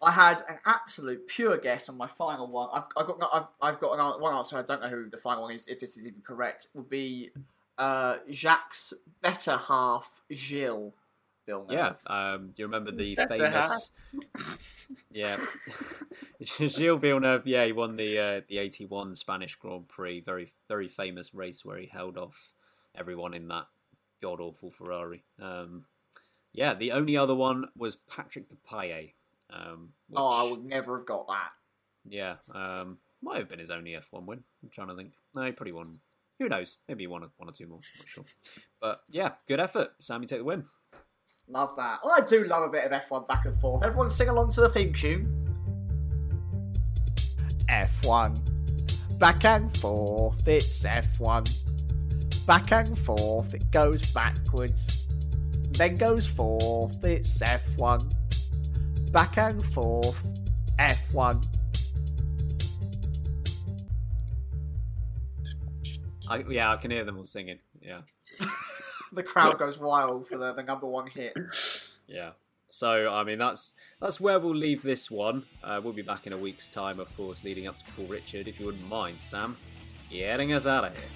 [0.00, 2.68] I had an absolute pure guess on my final one.
[2.72, 4.56] I've, I've got I've, I've got an, an- one answer.
[4.56, 5.66] I don't know who the final one is.
[5.66, 7.30] If this is even correct, would be
[7.78, 8.76] uh, Jacques'
[9.20, 10.92] better half, Gilles
[11.46, 11.72] Villeneuve.
[11.72, 11.94] Yeah.
[12.06, 13.90] Um, do you remember the Better famous?
[15.10, 15.36] yeah,
[16.42, 17.46] Gilles Villeneuve.
[17.46, 20.20] Yeah, he won the uh, the eighty one Spanish Grand Prix.
[20.20, 22.52] Very very famous race where he held off
[22.94, 23.66] everyone in that
[24.22, 25.24] god awful Ferrari.
[25.40, 25.86] Um,
[26.52, 29.12] yeah, the only other one was Patrick Depailler.
[29.50, 31.50] Um, which, Oh, I would never have got that.
[32.08, 34.42] yeah, um, might have been his only F one win.
[34.62, 35.12] I'm trying to think.
[35.34, 35.98] No, he probably won.
[36.38, 36.76] Who knows?
[36.88, 37.80] Maybe one or one or two more.
[37.98, 38.24] Not sure.
[38.80, 40.64] But yeah, good effort, Sammy, take the win.
[41.48, 42.00] Love that.
[42.04, 43.82] Well, I do love a bit of F1 back and forth.
[43.84, 45.34] Everyone sing along to the theme tune.
[47.68, 49.18] F1.
[49.18, 52.46] Back and forth, it's F1.
[52.46, 55.06] Back and forth, it goes backwards.
[55.72, 58.12] Then goes forth, it's F1.
[59.12, 60.22] Back and forth,
[60.78, 61.44] F1.
[66.30, 67.58] I, yeah, I can hear them all singing.
[67.80, 68.00] Yeah.
[69.12, 71.36] The crowd goes wild for the, the number one hit.
[72.06, 72.30] Yeah.
[72.68, 75.44] So I mean that's that's where we'll leave this one.
[75.64, 78.46] Uh, we'll be back in a week's time, of course, leading up to Paul Ricard.
[78.46, 79.56] If you wouldn't mind, Sam,
[80.10, 81.08] getting us out of here.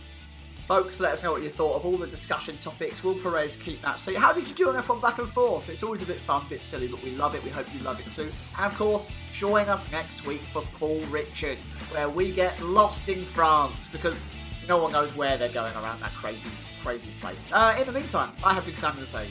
[0.72, 3.04] Folks, let us know what you thought of all the discussion topics.
[3.04, 4.16] Will Perez keep that seat?
[4.16, 5.68] How did you do on F1 back and forth?
[5.68, 7.44] It's always a bit fun, a bit silly, but we love it.
[7.44, 8.32] We hope you love it too.
[8.56, 11.58] And of course, join us next week for Paul Ricard,
[11.92, 14.22] where we get lost in France because
[14.66, 16.48] no one knows where they're going around that crazy,
[16.82, 17.50] crazy place.
[17.52, 19.28] Uh, in the meantime, I have been Samuel Sage.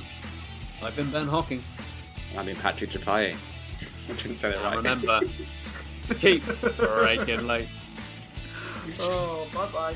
[0.84, 1.64] I've been Ben Hocking.
[2.38, 3.36] I mean, Patrick Chapaye.
[3.36, 4.78] I didn't say that right.
[4.78, 5.22] remember,
[6.20, 6.44] keep
[6.78, 7.68] breaking late.
[9.00, 9.96] Oh, bye bye.